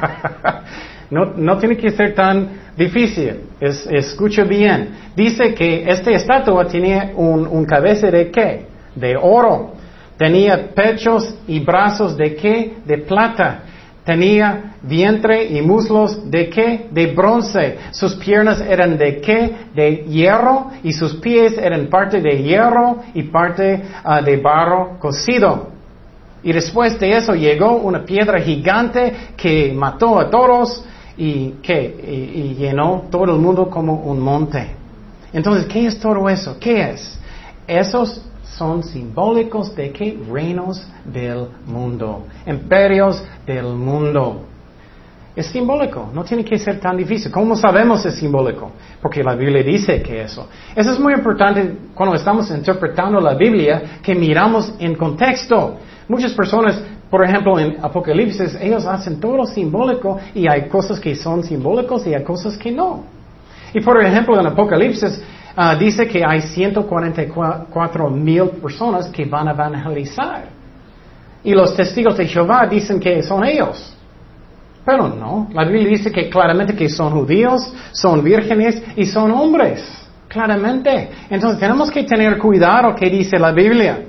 no, 1.10 1.32
no 1.36 1.58
tiene 1.58 1.76
que 1.76 1.90
ser 1.90 2.14
tan 2.14 2.48
difícil. 2.76 3.40
Es, 3.58 3.86
escucha 3.86 4.44
bien. 4.44 4.90
Dice 5.16 5.54
que 5.54 5.90
esta 5.90 6.10
estatua 6.10 6.66
tenía 6.66 7.12
un, 7.16 7.46
un 7.46 7.64
cabeza 7.64 8.10
de 8.10 8.30
qué? 8.30 8.66
De 8.94 9.16
oro. 9.16 9.72
Tenía 10.16 10.74
pechos 10.74 11.34
y 11.46 11.60
brazos 11.60 12.16
de 12.16 12.36
qué? 12.36 12.76
De 12.84 12.98
plata. 12.98 13.62
Tenía 14.04 14.74
vientre 14.82 15.46
y 15.46 15.62
muslos 15.62 16.30
de 16.30 16.48
qué? 16.50 16.88
De 16.90 17.06
bronce. 17.06 17.78
Sus 17.90 18.14
piernas 18.16 18.60
eran 18.60 18.98
de 18.98 19.20
qué? 19.20 19.56
De 19.74 20.04
hierro 20.08 20.70
y 20.82 20.92
sus 20.92 21.16
pies 21.16 21.56
eran 21.58 21.86
parte 21.86 22.20
de 22.20 22.42
hierro 22.42 23.02
y 23.14 23.24
parte 23.24 23.82
ah, 24.04 24.20
de 24.20 24.36
barro 24.36 24.98
cocido. 24.98 25.68
Y 26.42 26.52
después 26.52 27.00
de 27.00 27.16
eso 27.16 27.34
llegó 27.34 27.76
una 27.76 28.04
piedra 28.04 28.38
gigante 28.40 29.12
que 29.36 29.72
mató 29.72 30.20
a 30.20 30.30
todos 30.30 30.84
y 31.16 31.54
que 31.62 31.82
y, 31.82 32.54
llenó 32.54 33.04
todo 33.10 33.24
el 33.24 33.40
mundo 33.40 33.70
como 33.70 33.94
un 33.94 34.20
monte. 34.20 34.68
Entonces, 35.32 35.64
¿qué 35.66 35.86
es 35.86 35.98
todo 35.98 36.28
eso? 36.28 36.58
¿Qué 36.60 36.90
es? 36.90 37.18
Esos 37.66 38.22
son 38.56 38.82
simbólicos 38.82 39.74
de 39.74 39.90
qué 39.90 40.18
reinos 40.30 40.86
del 41.04 41.48
mundo, 41.66 42.26
imperios 42.46 43.22
del 43.46 43.66
mundo. 43.66 44.42
Es 45.36 45.46
simbólico, 45.46 46.10
no 46.14 46.22
tiene 46.22 46.44
que 46.44 46.56
ser 46.58 46.78
tan 46.78 46.96
difícil. 46.96 47.32
¿Cómo 47.32 47.56
sabemos 47.56 48.06
es 48.06 48.14
simbólico? 48.14 48.70
Porque 49.02 49.24
la 49.24 49.34
Biblia 49.34 49.64
dice 49.64 50.00
que 50.00 50.22
eso. 50.22 50.46
Eso 50.76 50.92
es 50.92 51.00
muy 51.00 51.12
importante 51.12 51.76
cuando 51.92 52.14
estamos 52.14 52.48
interpretando 52.50 53.20
la 53.20 53.34
Biblia, 53.34 53.98
que 54.00 54.14
miramos 54.14 54.72
en 54.78 54.94
contexto. 54.94 55.76
Muchas 56.06 56.32
personas, 56.34 56.80
por 57.10 57.24
ejemplo, 57.24 57.58
en 57.58 57.78
Apocalipsis, 57.82 58.56
ellos 58.60 58.86
hacen 58.86 59.18
todo 59.18 59.44
simbólico 59.44 60.18
y 60.36 60.46
hay 60.46 60.68
cosas 60.68 61.00
que 61.00 61.16
son 61.16 61.42
simbólicos 61.42 62.06
y 62.06 62.14
hay 62.14 62.22
cosas 62.22 62.56
que 62.56 62.70
no. 62.70 63.02
Y 63.74 63.80
por 63.80 64.00
ejemplo, 64.00 64.38
en 64.38 64.46
Apocalipsis 64.46 65.20
ah, 65.56 65.74
dice 65.74 66.06
que 66.06 66.22
hay 66.24 66.40
144 66.40 68.10
mil 68.10 68.50
personas 68.60 69.08
que 69.08 69.24
van 69.24 69.48
a 69.48 69.52
evangelizar. 69.52 70.44
Y 71.42 71.52
los 71.52 71.76
testigos 71.76 72.16
de 72.16 72.26
Jehová 72.26 72.66
dicen 72.66 72.98
que 72.98 73.22
son 73.22 73.44
ellos. 73.44 73.94
Pero 74.84 75.08
no, 75.08 75.48
la 75.52 75.64
Biblia 75.64 75.88
dice 75.88 76.10
que 76.10 76.28
claramente 76.28 76.74
que 76.74 76.88
son 76.88 77.12
judíos, 77.12 77.72
son 77.92 78.22
vírgenes 78.22 78.82
y 78.96 79.06
son 79.06 79.30
hombres. 79.30 79.82
Claramente. 80.28 81.10
Entonces 81.30 81.60
tenemos 81.60 81.90
que 81.90 82.04
tener 82.04 82.38
cuidado 82.38 82.94
que 82.94 83.08
dice 83.08 83.38
la 83.38 83.52
Biblia. 83.52 84.04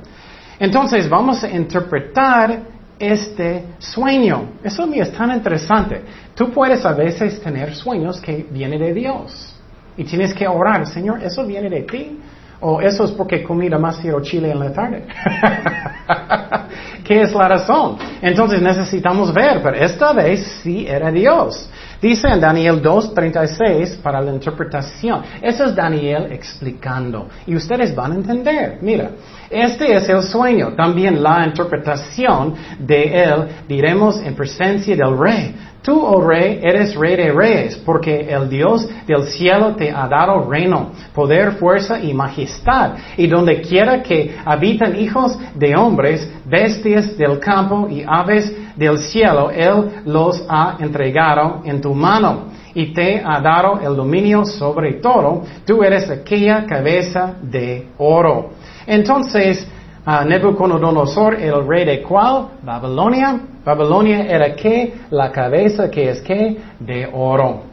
Entonces 0.60 1.10
vamos 1.10 1.43
a 1.43 1.49
interpretar 1.49 2.60
este 2.97 3.65
sueño. 3.77 4.53
Eso 4.63 4.86
es 4.93 5.12
tan 5.12 5.31
interesante. 5.31 6.01
Tú 6.34 6.51
puedes 6.51 6.86
a 6.86 6.93
veces 6.93 7.41
tener 7.41 7.75
sueños 7.75 8.19
que 8.19 8.45
vienen 8.49 8.79
de 8.79 8.93
Dios. 8.93 9.54
Y 9.97 10.03
tienes 10.03 10.34
que 10.34 10.47
orar, 10.47 10.86
Señor, 10.88 11.23
¿eso 11.23 11.45
viene 11.45 11.69
de 11.69 11.81
ti? 11.81 12.19
¿O 12.62 12.81
eso 12.81 13.03
es 13.03 13.12
porque 13.12 13.43
comí 13.43 13.69
demasiado 13.69 14.21
chile 14.21 14.51
en 14.51 14.60
la 14.60 14.71
tarde? 14.71 15.05
¿Qué 17.03 17.21
es 17.21 17.34
la 17.34 17.47
razón? 17.47 17.97
Entonces 18.21 18.62
necesitamos 18.62 19.34
ver, 19.34 19.62
pero 19.62 19.75
esta 19.75 20.13
vez 20.13 20.60
sí 20.63 20.86
era 20.88 21.12
Dios. 21.12 21.69
Dice 22.01 22.27
en 22.27 22.39
Daniel 22.39 22.81
2.36 22.81 23.97
para 23.97 24.21
la 24.21 24.34
interpretación. 24.34 25.21
Eso 25.41 25.65
es 25.65 25.75
Daniel 25.75 26.31
explicando. 26.31 27.27
Y 27.45 27.55
ustedes 27.55 27.95
van 27.95 28.13
a 28.13 28.15
entender. 28.15 28.79
Mira, 28.81 29.12
este 29.49 29.95
es 29.95 30.10
el 30.10 30.23
sueño. 30.23 30.73
También 30.75 31.21
la 31.21 31.45
interpretación 31.45 32.55
de 32.79 33.23
él 33.23 33.47
diremos 33.67 34.19
en 34.21 34.36
presencia 34.36 34.95
del 34.95 35.17
rey. 35.17 35.55
Tú, 35.86 36.02
oh 36.04 36.19
rey, 36.19 36.60
eres 36.63 36.95
rey 36.95 37.15
de 37.15 37.32
reyes, 37.32 37.78
porque 37.86 38.28
el 38.28 38.50
Dios 38.50 38.89
del 39.06 39.26
cielo 39.26 39.76
te 39.76 39.91
ha 39.91 40.08
dado 40.08 40.50
reino, 40.50 40.89
poder, 41.13 41.54
fuerza 41.54 42.00
y 42.00 42.12
majestad. 42.12 42.95
Y 43.17 43.28
donde 43.28 43.62
quiera 43.62 44.02
que 44.02 44.36
habitan 44.43 45.00
hijos 45.00 45.38
de 45.54 45.76
hombres, 45.76 46.28
bestias 46.43 47.15
del 47.15 47.38
campo 47.39 47.88
y 47.88 48.04
aves 48.08 48.52
del 48.76 48.98
cielo, 48.98 49.52
Él 49.52 50.02
los 50.06 50.43
ha 50.50 50.78
entregado 50.80 51.62
en 51.63 51.80
tu 51.80 51.93
mano 51.93 52.45
y 52.74 52.91
te 52.91 53.21
ha 53.24 53.39
dado 53.39 53.80
el 53.80 53.95
dominio 53.95 54.43
sobre 54.43 54.93
todo. 54.93 55.43
Tú 55.67 55.84
eres 55.84 56.10
aquella 56.10 56.65
cabeza 56.65 57.36
de 57.43 57.89
oro. 58.00 58.50
Entonces, 58.88 59.67
uh, 60.05 60.23
Nebuchadnezzar, 60.27 61.35
el 61.35 61.67
rey 61.67 61.85
de 61.85 62.01
cuál? 62.01 62.47
Babilonia. 62.63 63.39
Babilonia 63.63 64.25
era 64.25 64.55
que 64.55 64.93
la 65.09 65.31
cabeza 65.31 65.89
que 65.89 66.09
es 66.09 66.21
que 66.21 66.57
de 66.79 67.09
oro. 67.11 67.63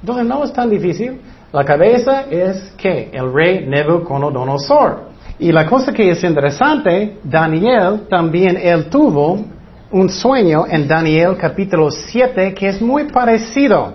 Entonces 0.00 0.26
no 0.26 0.44
es 0.44 0.52
tan 0.52 0.70
difícil. 0.70 1.20
La 1.52 1.64
cabeza 1.64 2.24
es 2.30 2.72
que 2.76 3.10
el 3.12 3.32
rey 3.32 3.66
Nebuchadnezzar. 3.66 5.12
Y 5.38 5.50
la 5.50 5.66
cosa 5.66 5.92
que 5.92 6.10
es 6.10 6.22
interesante, 6.22 7.18
Daniel 7.24 8.02
también 8.08 8.56
él 8.56 8.88
tuvo 8.88 9.44
un 9.90 10.08
sueño 10.08 10.64
en 10.68 10.88
Daniel 10.88 11.36
capítulo 11.36 11.90
7 11.90 12.54
que 12.54 12.68
es 12.68 12.80
muy 12.80 13.04
parecido. 13.04 13.94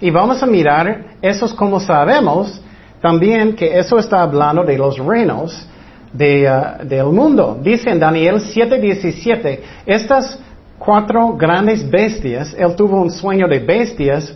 Y 0.00 0.10
vamos 0.10 0.42
a 0.42 0.46
mirar, 0.46 1.16
eso 1.20 1.44
es 1.44 1.52
como 1.52 1.78
sabemos 1.78 2.62
también 3.00 3.54
que 3.54 3.78
eso 3.78 3.98
está 3.98 4.22
hablando 4.22 4.62
de 4.62 4.76
los 4.76 4.98
reinos 4.98 5.66
uh, 6.14 6.84
del 6.84 7.06
mundo. 7.06 7.58
Dice 7.62 7.90
en 7.90 7.98
Daniel 7.98 8.36
7:17, 8.36 9.60
estas 9.86 10.38
cuatro 10.78 11.36
grandes 11.36 11.88
bestias, 11.88 12.54
él 12.58 12.74
tuvo 12.74 13.00
un 13.00 13.10
sueño 13.10 13.46
de 13.46 13.58
bestias 13.58 14.34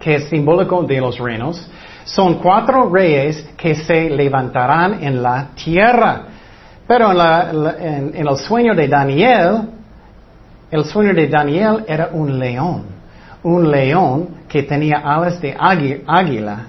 que 0.00 0.16
es 0.16 0.24
simbólico 0.24 0.82
de 0.82 1.00
los 1.00 1.18
reinos, 1.18 1.66
son 2.04 2.34
cuatro 2.34 2.90
reyes 2.90 3.48
que 3.56 3.74
se 3.74 4.10
levantarán 4.10 5.02
en 5.02 5.22
la 5.22 5.48
tierra. 5.54 6.24
Pero 6.86 7.10
en, 7.12 8.14
el 8.14 8.36
sueño 8.36 8.74
de 8.74 8.86
Daniel, 8.86 9.62
el 10.70 10.84
sueño 10.84 11.14
de 11.14 11.26
Daniel 11.28 11.84
era 11.88 12.10
un 12.12 12.38
león, 12.38 12.84
un 13.42 13.70
león 13.70 14.28
que 14.46 14.62
tenía 14.62 14.98
alas 14.98 15.40
de 15.40 15.56
águila 15.56 16.66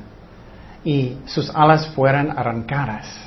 y 0.86 1.18
sus 1.26 1.54
alas 1.54 1.88
fueran 1.90 2.32
arrancadas. 2.32 3.25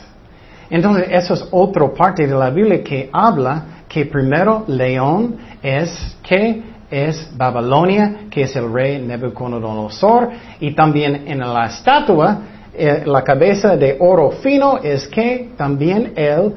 Entonces, 0.70 1.08
eso 1.10 1.34
es 1.34 1.48
otra 1.50 1.88
parte 1.92 2.26
de 2.26 2.34
la 2.34 2.50
Biblia 2.50 2.82
que 2.82 3.08
habla 3.12 3.84
que 3.88 4.04
primero 4.04 4.64
león 4.66 5.36
es 5.62 6.16
que 6.22 6.62
es 6.90 7.30
Babilonia, 7.36 8.26
que 8.30 8.42
es 8.42 8.56
el 8.56 8.72
rey 8.72 9.00
Nebuchadnezzar, 9.00 10.30
y 10.60 10.72
también 10.72 11.24
en 11.26 11.40
la 11.40 11.66
estatua, 11.66 12.38
eh, 12.74 13.02
la 13.06 13.22
cabeza 13.22 13.76
de 13.76 13.96
oro 13.98 14.30
fino 14.30 14.78
es 14.78 15.08
que 15.08 15.50
también 15.56 16.12
el 16.16 16.54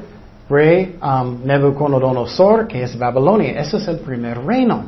rey 0.50 0.98
um, 1.02 1.40
Nebuchadnezzar, 1.46 2.68
que 2.68 2.84
es 2.84 2.98
Babilonia. 2.98 3.60
Ese 3.60 3.78
es 3.78 3.88
el 3.88 4.00
primer 4.00 4.44
reino. 4.46 4.84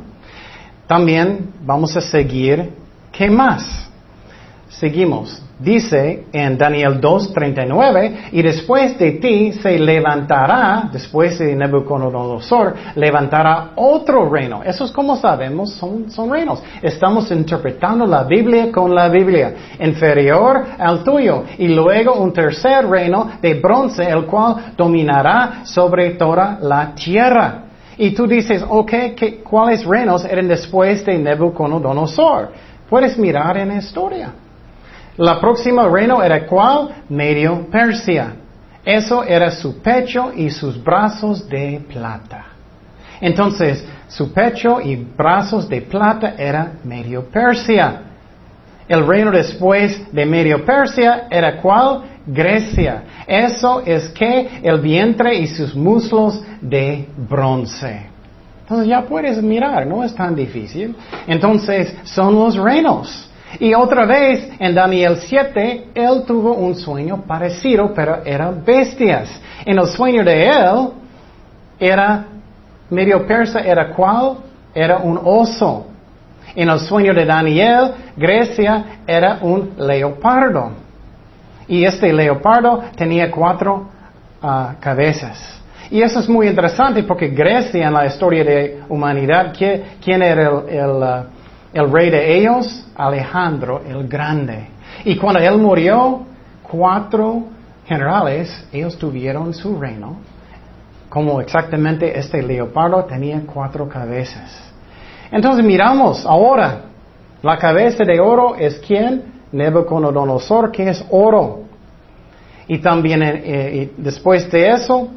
También 0.86 1.52
vamos 1.64 1.96
a 1.96 2.00
seguir, 2.00 2.70
¿qué 3.10 3.30
más? 3.30 3.90
Seguimos. 4.78 5.40
Dice 5.56 6.26
en 6.32 6.58
Daniel 6.58 7.00
2.39, 7.00 8.30
y 8.32 8.42
después 8.42 8.98
de 8.98 9.12
ti 9.12 9.52
se 9.52 9.78
levantará, 9.78 10.88
después 10.92 11.38
de 11.38 11.54
Nebuchadnezzar, 11.54 12.74
levantará 12.96 13.70
otro 13.76 14.28
reino. 14.28 14.64
Eso 14.64 14.84
es 14.84 14.90
como 14.90 15.14
sabemos, 15.16 15.72
son, 15.74 16.10
son 16.10 16.32
reinos. 16.32 16.60
Estamos 16.82 17.30
interpretando 17.30 18.04
la 18.04 18.24
Biblia 18.24 18.72
con 18.72 18.92
la 18.92 19.08
Biblia, 19.08 19.54
inferior 19.78 20.64
al 20.76 21.04
tuyo. 21.04 21.44
Y 21.56 21.68
luego 21.68 22.14
un 22.14 22.32
tercer 22.32 22.84
reino 22.88 23.30
de 23.40 23.54
bronce, 23.54 24.02
el 24.02 24.26
cual 24.26 24.72
dominará 24.76 25.64
sobre 25.64 26.10
toda 26.10 26.58
la 26.60 26.92
tierra. 26.96 27.62
Y 27.96 28.10
tú 28.10 28.26
dices, 28.26 28.64
ok, 28.68 28.92
¿cuáles 29.48 29.84
reinos 29.84 30.24
eran 30.24 30.48
después 30.48 31.06
de 31.06 31.16
Nebuchadnezzar? 31.16 32.50
Puedes 32.90 33.16
mirar 33.16 33.56
en 33.56 33.68
la 33.68 33.76
historia. 33.76 34.32
La 35.16 35.40
próxima 35.40 35.88
reino 35.88 36.22
era 36.22 36.46
cuál? 36.46 36.88
Medio 37.08 37.66
Persia. 37.70 38.34
Eso 38.84 39.22
era 39.22 39.50
su 39.50 39.80
pecho 39.80 40.32
y 40.34 40.50
sus 40.50 40.82
brazos 40.82 41.48
de 41.48 41.80
plata. 41.88 42.46
Entonces, 43.20 43.86
su 44.08 44.32
pecho 44.32 44.80
y 44.80 44.96
brazos 44.96 45.68
de 45.68 45.82
plata 45.82 46.34
era 46.36 46.72
Medio 46.84 47.24
Persia. 47.24 48.02
El 48.88 49.06
reino 49.06 49.30
después 49.30 50.12
de 50.12 50.26
Medio 50.26 50.64
Persia 50.64 51.26
era 51.30 51.56
cuál? 51.62 52.02
Grecia. 52.26 53.02
Eso 53.26 53.82
es 53.84 54.08
que 54.10 54.60
el 54.62 54.80
vientre 54.80 55.36
y 55.38 55.46
sus 55.46 55.74
muslos 55.74 56.42
de 56.60 57.08
bronce. 57.16 58.06
Entonces 58.62 58.88
ya 58.88 59.02
puedes 59.02 59.42
mirar, 59.42 59.86
no 59.86 60.02
es 60.02 60.14
tan 60.14 60.34
difícil. 60.34 60.96
Entonces 61.26 61.94
son 62.04 62.34
los 62.34 62.56
reinos. 62.56 63.30
Y 63.60 63.74
otra 63.74 64.04
vez, 64.06 64.50
en 64.58 64.74
Daniel 64.74 65.18
7, 65.20 65.88
él 65.94 66.24
tuvo 66.26 66.54
un 66.54 66.74
sueño 66.74 67.22
parecido, 67.26 67.92
pero 67.94 68.22
eran 68.24 68.64
bestias. 68.64 69.40
En 69.64 69.78
el 69.78 69.86
sueño 69.86 70.24
de 70.24 70.48
él, 70.48 70.88
era, 71.78 72.26
medio 72.90 73.26
persa 73.26 73.60
era 73.60 73.90
cuál? 73.90 74.38
Era 74.74 74.98
un 74.98 75.20
oso. 75.22 75.86
En 76.54 76.68
el 76.68 76.78
sueño 76.80 77.14
de 77.14 77.24
Daniel, 77.24 77.92
Grecia 78.16 79.00
era 79.06 79.38
un 79.40 79.72
leopardo. 79.78 80.72
Y 81.66 81.84
este 81.84 82.12
leopardo 82.12 82.82
tenía 82.96 83.30
cuatro 83.30 83.88
ah, 84.42 84.74
cabezas. 84.80 85.60
Y 85.90 86.02
eso 86.02 86.20
es 86.20 86.28
muy 86.28 86.48
interesante 86.48 87.02
porque 87.02 87.28
Grecia 87.28 87.86
en 87.86 87.92
la 87.92 88.06
historia 88.06 88.44
de 88.44 88.82
humanidad, 88.88 89.52
¿quién 89.56 90.22
era 90.22 90.62
el, 90.68 91.02
ah, 91.02 91.26
el 91.74 91.90
rey 91.90 92.08
de 92.08 92.38
ellos, 92.38 92.86
Alejandro 92.94 93.82
el 93.86 94.06
Grande. 94.08 94.68
Y 95.04 95.16
cuando 95.16 95.40
él 95.40 95.58
murió, 95.58 96.22
cuatro 96.62 97.44
generales, 97.84 98.66
ellos 98.72 98.96
tuvieron 98.96 99.52
su 99.52 99.78
reino. 99.78 100.16
Como 101.08 101.40
exactamente 101.40 102.16
este 102.18 102.42
leopardo 102.42 103.04
tenía 103.04 103.42
cuatro 103.44 103.88
cabezas. 103.88 104.72
Entonces 105.30 105.64
miramos 105.64 106.24
ahora, 106.24 106.82
la 107.42 107.58
cabeza 107.58 108.04
de 108.04 108.20
oro 108.20 108.54
es 108.56 108.78
quién? 108.78 109.34
Nebuchadnezzar, 109.52 110.70
que 110.70 110.88
es 110.88 111.04
oro. 111.10 111.62
Y 112.66 112.78
también 112.78 113.22
eh, 113.22 113.42
eh, 113.44 113.92
después 113.96 114.50
de 114.50 114.70
eso, 114.70 115.08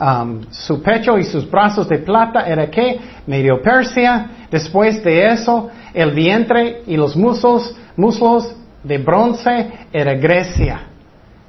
um, 0.00 0.40
su 0.50 0.82
pecho 0.82 1.18
y 1.18 1.24
sus 1.24 1.50
brazos 1.50 1.88
de 1.88 1.98
plata 1.98 2.46
era 2.46 2.70
que 2.70 3.00
medio 3.26 3.60
Persia. 3.62 4.46
Después 4.50 5.02
de 5.02 5.28
eso, 5.28 5.70
el 5.94 6.12
vientre 6.12 6.82
y 6.86 6.96
los 6.96 7.16
muslos, 7.16 7.74
muslos 7.96 8.54
de 8.82 8.98
bronce 8.98 9.70
era 9.92 10.14
Grecia. 10.14 10.82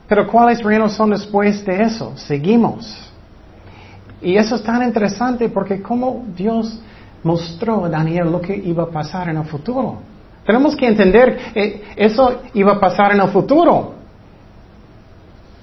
Pero 0.08 0.28
¿cuáles 0.28 0.62
reinos 0.62 0.94
son 0.94 1.12
después 1.12 1.66
de 1.66 1.84
eso? 1.84 2.14
Seguimos. 2.16 3.12
Y 4.22 4.38
eso 4.38 4.56
es 4.56 4.64
tan 4.64 4.84
interesante 4.84 5.50
porque 5.50 5.82
como 5.82 6.26
Dios 6.36 6.80
mostró 7.24 7.86
a 7.86 7.90
Daniel 7.90 8.32
lo 8.32 8.42
que 8.42 8.56
iba 8.56 8.84
a 8.84 8.90
pasar 8.90 9.30
en 9.30 9.38
el 9.38 9.46
futuro. 9.46 10.00
Tenemos 10.46 10.76
que 10.76 10.88
entender, 10.88 11.40
eh, 11.56 11.84
eso 11.96 12.42
iba 12.54 12.74
a 12.74 12.80
pasar 12.80 13.14
en 13.14 13.22
el 13.22 13.30
futuro. 13.30 13.96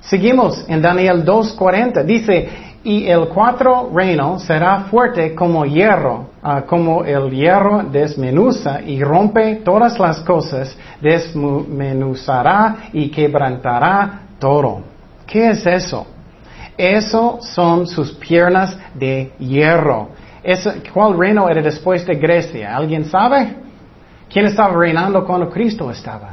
Seguimos 0.01 0.65
en 0.69 0.81
Daniel 0.81 1.25
2.40. 1.25 2.05
Dice, 2.05 2.49
y 2.83 3.07
el 3.07 3.29
cuatro 3.29 3.91
reino 3.95 4.39
será 4.39 4.85
fuerte 4.91 5.35
como 5.35 5.67
hierro, 5.67 6.31
ah, 6.43 6.63
como 6.63 7.05
el 7.05 7.31
hierro 7.31 7.83
desmenuza 7.83 8.81
y 8.81 9.03
rompe 9.03 9.57
todas 9.57 9.99
las 9.99 10.21
cosas, 10.21 10.77
desmenuzará 11.01 12.89
y 12.93 13.11
quebrantará 13.11 14.23
todo. 14.39 14.81
¿Qué 15.27 15.51
es 15.51 15.67
eso? 15.67 16.07
Eso 16.77 17.39
son 17.43 17.87
sus 17.87 18.13
piernas 18.13 18.77
de 18.95 19.33
hierro. 19.39 20.09
¿Cuál 20.95 21.19
reino 21.19 21.51
era 21.51 21.61
después 21.61 22.07
de 22.07 22.15
Grecia? 22.15 22.75
¿Alguien 22.75 23.05
sabe? 23.05 23.57
¿Quién 24.33 24.47
estaba 24.47 24.75
reinando 24.75 25.25
cuando 25.27 25.51
Cristo 25.51 25.91
estaba? 25.91 26.31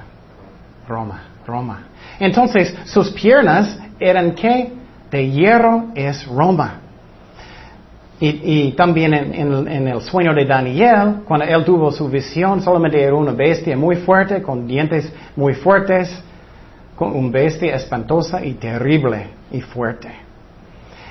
Roma, 0.88 1.24
Roma. 1.46 1.80
Entonces, 2.18 2.74
sus 2.86 3.12
piernas 3.12 3.78
eran 4.00 4.32
qué? 4.32 4.77
De 5.12 5.30
hierro 5.30 5.86
es 5.96 6.26
Roma. 6.28 6.82
Y, 8.20 8.72
también 8.72 9.14
en, 9.14 9.88
el 9.88 10.02
sueño 10.02 10.34
de 10.34 10.44
Daniel, 10.44 11.18
cuando 11.24 11.46
él 11.46 11.64
tuvo 11.64 11.92
su 11.92 12.10
visión, 12.10 12.62
solamente 12.62 13.00
era 13.00 13.14
una 13.14 13.32
bestia 13.32 13.78
muy 13.78 13.98
fuerte, 13.98 14.42
con 14.42 14.66
dientes 14.66 15.14
muy 15.36 15.54
fuertes, 15.54 16.10
con 16.96 17.16
una 17.16 17.30
bestia 17.30 17.76
espantosa 17.76 18.44
y 18.44 18.54
terrible 18.54 19.28
y 19.52 19.62
fuerte. 19.62 20.10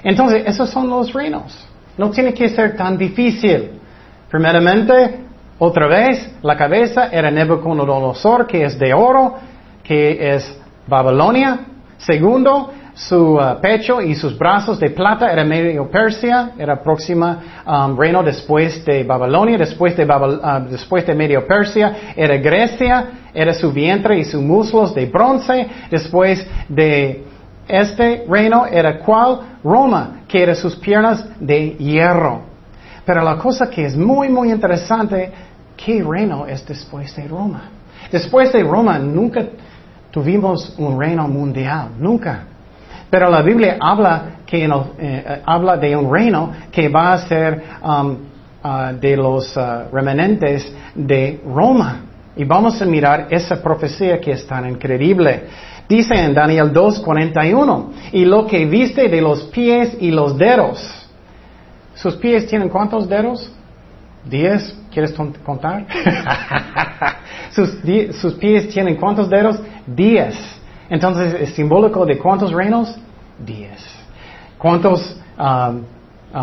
Entonces, 0.02 0.42
esos 0.46 0.68
son 0.68 0.90
los 0.90 1.12
reinos. 1.12 1.68
No 1.96 2.10
tiene 2.10 2.34
que 2.34 2.48
ser 2.48 2.76
tan 2.76 2.98
difícil. 2.98 3.70
Primeramente, 4.28 5.20
otra 5.60 5.86
vez, 5.86 6.28
la 6.42 6.56
cabeza 6.56 7.08
era 7.12 7.30
Nebuchadnezzar, 7.30 8.48
que 8.48 8.64
es 8.64 8.76
de 8.76 8.92
oro, 8.92 9.36
que 9.84 10.34
es 10.34 10.60
Babilonia. 10.88 11.60
Segundo, 11.98 12.72
su 12.96 13.34
uh, 13.34 13.60
pecho 13.60 14.00
y 14.00 14.14
sus 14.14 14.38
brazos 14.38 14.80
de 14.80 14.88
plata 14.88 15.30
era 15.30 15.44
medio 15.44 15.90
Persia, 15.90 16.52
era 16.58 16.82
próxima 16.82 17.62
um, 17.66 17.94
reino 17.94 18.22
después 18.22 18.82
de 18.86 19.04
Babilonia, 19.04 19.58
después 19.58 19.94
de, 19.94 20.04
uh, 20.04 20.70
después 20.70 21.06
de 21.06 21.14
medio 21.14 21.46
Persia 21.46 22.14
era 22.16 22.38
Grecia, 22.38 23.04
era 23.34 23.52
su 23.52 23.70
vientre 23.70 24.18
y 24.18 24.24
sus 24.24 24.40
muslos 24.40 24.94
de 24.94 25.04
bronce, 25.04 25.68
después 25.90 26.46
de 26.70 27.22
este 27.68 28.24
reino 28.26 28.64
era 28.64 28.98
cuál? 28.98 29.40
Roma, 29.62 30.22
que 30.26 30.42
era 30.42 30.54
sus 30.54 30.74
piernas 30.76 31.22
de 31.38 31.72
hierro. 31.72 32.44
Pero 33.04 33.22
la 33.22 33.36
cosa 33.36 33.68
que 33.68 33.84
es 33.84 33.94
muy, 33.94 34.30
muy 34.30 34.50
interesante, 34.50 35.30
¿qué 35.76 36.02
reino 36.02 36.46
es 36.46 36.66
después 36.66 37.14
de 37.14 37.28
Roma? 37.28 37.64
Después 38.10 38.52
de 38.54 38.62
Roma 38.62 38.98
nunca 38.98 39.44
tuvimos 40.10 40.74
un 40.78 40.98
reino 40.98 41.28
mundial, 41.28 41.90
nunca. 41.98 42.55
Pero 43.10 43.30
la 43.30 43.42
Biblia 43.42 43.76
habla, 43.80 44.40
que 44.46 44.64
eh, 44.64 45.42
habla 45.44 45.76
de 45.76 45.96
un 45.96 46.12
reino 46.12 46.52
que 46.72 46.88
va 46.88 47.12
a 47.12 47.18
ser 47.18 47.62
um, 47.82 48.16
uh, 48.64 48.98
de 49.00 49.16
los 49.16 49.56
uh, 49.56 49.92
remanentes 49.92 50.72
de 50.94 51.40
Roma. 51.46 52.02
Y 52.36 52.44
vamos 52.44 52.80
a 52.82 52.84
mirar 52.84 53.28
esa 53.30 53.62
profecía 53.62 54.20
que 54.20 54.32
es 54.32 54.46
tan 54.46 54.68
increíble. 54.68 55.44
Dice 55.88 56.14
en 56.14 56.34
Daniel 56.34 56.72
2:41, 56.72 57.86
y 58.12 58.24
lo 58.24 58.46
que 58.46 58.66
viste 58.66 59.08
de 59.08 59.20
los 59.20 59.44
pies 59.44 59.96
y 60.00 60.10
los 60.10 60.36
dedos. 60.36 61.06
¿Sus 61.94 62.16
pies 62.16 62.46
tienen 62.46 62.68
cuántos 62.68 63.08
dedos? 63.08 63.50
¿Diez? 64.24 64.76
¿Quieres 64.92 65.14
contar? 65.44 65.86
sus, 67.50 67.78
sus 68.20 68.34
pies 68.34 68.68
tienen 68.68 68.96
cuántos 68.96 69.30
dedos? 69.30 69.58
Diez. 69.86 70.55
Entonces, 70.88 71.34
¿es 71.40 71.54
simbólico 71.54 72.06
de 72.06 72.18
cuántos 72.18 72.52
reinos? 72.52 72.96
Diez. 73.38 73.84
¿Cuántos 74.58 75.20
um, 75.38 75.82
uh, 76.32 76.38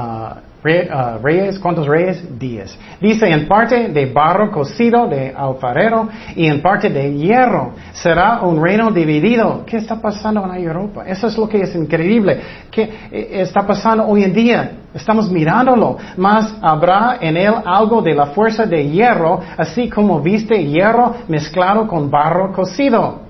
uh, 0.64 1.24
reyes? 1.24 1.58
¿Cuántos 1.60 1.88
reyes? 1.88 2.24
Diez. 2.38 2.78
Dice 3.02 3.28
en 3.28 3.48
parte 3.48 3.90
de 3.90 4.06
barro 4.06 4.52
cocido 4.52 5.08
de 5.08 5.34
alfarero 5.36 6.10
y 6.36 6.46
en 6.46 6.62
parte 6.62 6.90
de 6.90 7.14
hierro. 7.14 7.74
Será 7.94 8.42
un 8.42 8.62
reino 8.62 8.92
dividido. 8.92 9.64
¿Qué 9.66 9.78
está 9.78 10.00
pasando 10.00 10.44
en 10.46 10.64
Europa? 10.64 11.04
Eso 11.08 11.28
es 11.28 11.38
lo 11.38 11.48
que 11.48 11.62
es 11.62 11.74
increíble. 11.76 12.40
¿Qué 12.70 12.84
eh, 13.12 13.42
está 13.42 13.66
pasando 13.66 14.06
hoy 14.06 14.24
en 14.24 14.34
día? 14.34 14.72
Estamos 14.94 15.32
mirándolo. 15.32 15.98
Mas 16.18 16.54
habrá 16.62 17.18
en 17.20 17.38
él 17.38 17.54
algo 17.66 18.02
de 18.02 18.14
la 18.14 18.28
fuerza 18.28 18.66
de 18.66 18.90
hierro, 18.90 19.40
así 19.58 19.90
como 19.90 20.20
viste 20.20 20.64
hierro 20.64 21.16
mezclado 21.28 21.88
con 21.88 22.12
barro 22.12 22.52
cocido. 22.54 23.23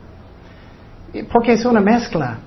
Porque 1.32 1.54
es 1.54 1.66
una 1.66 1.82
mezcla. 1.82 2.38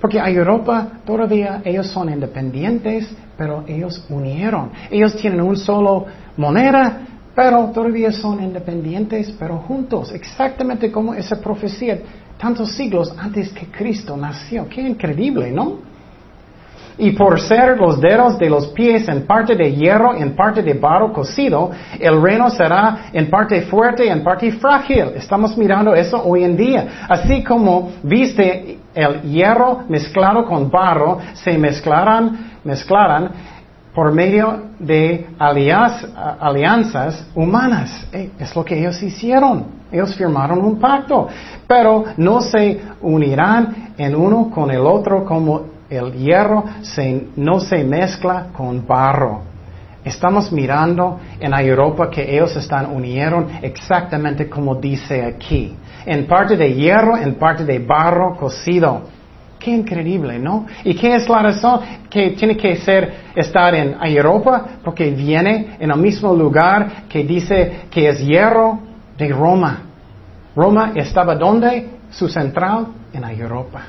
Porque 0.00 0.18
a 0.18 0.28
Europa 0.28 0.88
todavía 1.04 1.62
ellos 1.64 1.86
son 1.88 2.10
independientes, 2.10 3.08
pero 3.36 3.64
ellos 3.66 4.04
unieron. 4.08 4.70
Ellos 4.90 5.16
tienen 5.16 5.40
un 5.40 5.56
solo 5.56 6.06
moneda, 6.36 7.02
pero 7.34 7.70
todavía 7.72 8.10
son 8.10 8.42
independientes, 8.42 9.32
pero 9.38 9.58
juntos. 9.58 10.12
Exactamente 10.12 10.90
como 10.90 11.14
esa 11.14 11.40
profecía 11.40 12.00
tantos 12.36 12.72
siglos 12.72 13.14
antes 13.16 13.52
que 13.52 13.66
Cristo 13.66 14.16
nació. 14.16 14.68
Qué 14.68 14.80
increíble, 14.80 15.52
¿no? 15.52 15.91
Y 16.98 17.12
por 17.12 17.40
ser 17.40 17.78
los 17.78 18.00
dedos 18.00 18.38
de 18.38 18.50
los 18.50 18.68
pies 18.68 19.08
en 19.08 19.26
parte 19.26 19.54
de 19.54 19.72
hierro, 19.72 20.14
en 20.14 20.36
parte 20.36 20.62
de 20.62 20.74
barro 20.74 21.12
cocido, 21.12 21.70
el 21.98 22.20
reino 22.20 22.50
será 22.50 23.06
en 23.12 23.30
parte 23.30 23.62
fuerte 23.62 24.08
en 24.08 24.22
parte 24.22 24.52
frágil. 24.52 25.12
Estamos 25.16 25.56
mirando 25.56 25.94
eso 25.94 26.22
hoy 26.22 26.44
en 26.44 26.56
día. 26.56 27.06
Así 27.08 27.42
como 27.42 27.92
viste 28.02 28.78
el 28.94 29.22
hierro 29.22 29.84
mezclado 29.88 30.44
con 30.44 30.70
barro, 30.70 31.18
se 31.32 31.56
mezclarán, 31.56 32.52
mezclarán 32.64 33.30
por 33.94 34.12
medio 34.12 34.70
de 34.78 35.26
alianzas 35.38 37.26
humanas. 37.34 38.06
Eh, 38.12 38.30
es 38.38 38.54
lo 38.56 38.64
que 38.64 38.78
ellos 38.78 39.02
hicieron. 39.02 39.82
Ellos 39.90 40.14
firmaron 40.16 40.64
un 40.64 40.78
pacto, 40.78 41.28
pero 41.66 42.04
no 42.16 42.40
se 42.40 42.80
unirán 43.02 43.92
en 43.98 44.14
uno 44.14 44.50
con 44.50 44.70
el 44.70 44.80
otro 44.80 45.24
como 45.24 45.71
el 45.96 46.12
hierro 46.12 46.64
no 47.36 47.60
se 47.60 47.84
mezcla 47.84 48.46
con 48.52 48.86
barro. 48.86 49.42
Estamos 50.04 50.50
mirando 50.50 51.20
en 51.38 51.54
Europa 51.54 52.10
que 52.10 52.34
ellos 52.34 52.56
están 52.56 52.90
unieron 52.90 53.46
exactamente 53.62 54.48
como 54.48 54.74
dice 54.74 55.22
aquí. 55.22 55.76
En 56.04 56.26
parte 56.26 56.56
de 56.56 56.74
hierro, 56.74 57.16
en 57.16 57.34
parte 57.34 57.64
de 57.64 57.78
barro 57.78 58.34
cocido. 58.36 59.02
Qué 59.60 59.70
increíble, 59.70 60.40
¿no? 60.40 60.66
¿Y 60.82 60.94
qué 60.94 61.14
es 61.14 61.28
la 61.28 61.40
razón 61.40 61.80
que 62.10 62.30
tiene 62.30 62.56
que 62.56 62.74
ser 62.76 63.14
estar 63.36 63.72
en 63.76 63.96
Europa? 64.02 64.64
Porque 64.82 65.10
viene 65.10 65.76
en 65.78 65.88
el 65.88 65.98
mismo 65.98 66.34
lugar 66.34 67.04
que 67.08 67.22
dice 67.22 67.82
que 67.88 68.08
es 68.08 68.18
hierro 68.26 68.80
de 69.16 69.28
Roma. 69.28 69.82
Roma 70.56 70.92
estaba 70.96 71.36
donde? 71.36 71.90
Su 72.10 72.28
central 72.28 72.88
en 73.12 73.24
Europa. 73.24 73.82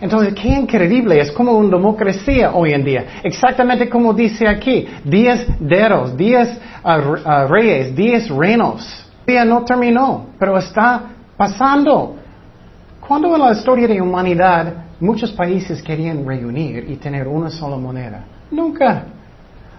Entonces, 0.00 0.34
qué 0.34 0.48
increíble, 0.48 1.20
es 1.20 1.30
como 1.32 1.52
una 1.52 1.76
democracia 1.76 2.52
hoy 2.52 2.72
en 2.72 2.84
día. 2.84 3.04
Exactamente 3.22 3.88
como 3.88 4.12
dice 4.12 4.46
aquí, 4.48 4.86
diez 5.04 5.46
dedos, 5.60 6.16
diez 6.16 6.48
ah, 6.82 7.00
ah, 7.24 7.46
reyes, 7.48 7.94
diez 7.94 8.28
reinos. 8.28 9.06
día 9.26 9.44
no 9.44 9.64
terminó, 9.64 10.26
pero 10.38 10.58
está 10.58 11.02
pasando. 11.36 12.16
Cuando 13.06 13.34
en 13.34 13.40
la 13.40 13.52
historia 13.52 13.86
de 13.86 13.94
la 13.94 14.02
humanidad 14.02 14.84
muchos 15.00 15.32
países 15.32 15.82
querían 15.82 16.26
reunir 16.26 16.86
y 16.88 16.96
tener 16.96 17.28
una 17.28 17.50
sola 17.50 17.76
moneda? 17.76 18.24
Nunca. 18.50 19.04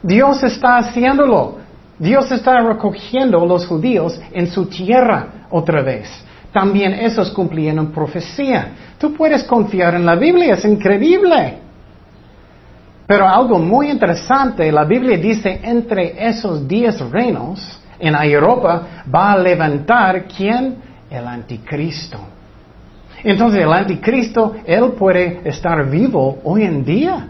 Dios 0.01 0.43
está 0.43 0.77
haciéndolo. 0.77 1.57
Dios 1.97 2.31
está 2.31 2.59
recogiendo 2.59 3.41
a 3.41 3.45
los 3.45 3.65
judíos 3.65 4.19
en 4.31 4.47
su 4.47 4.65
tierra 4.65 5.47
otra 5.49 5.81
vez. 5.81 6.09
También 6.51 6.93
esos 6.93 7.31
cumplieron 7.31 7.91
profecía. 7.91 8.69
Tú 8.97 9.13
puedes 9.13 9.43
confiar 9.43 9.95
en 9.95 10.05
la 10.05 10.15
Biblia, 10.15 10.53
es 10.53 10.65
increíble. 10.65 11.59
Pero 13.07 13.27
algo 13.27 13.59
muy 13.59 13.91
interesante, 13.91 14.71
la 14.71 14.83
Biblia 14.83 15.17
dice, 15.17 15.59
entre 15.63 16.27
esos 16.27 16.67
diez 16.67 16.99
reinos 17.11 17.79
en 17.99 18.15
Europa 18.15 19.03
va 19.13 19.33
a 19.33 19.37
levantar 19.37 20.25
quién? 20.25 20.77
El 21.09 21.27
anticristo. 21.27 22.17
Entonces 23.23 23.61
el 23.61 23.71
anticristo, 23.71 24.55
él 24.65 24.93
puede 24.97 25.41
estar 25.47 25.89
vivo 25.89 26.39
hoy 26.43 26.63
en 26.63 26.83
día. 26.83 27.27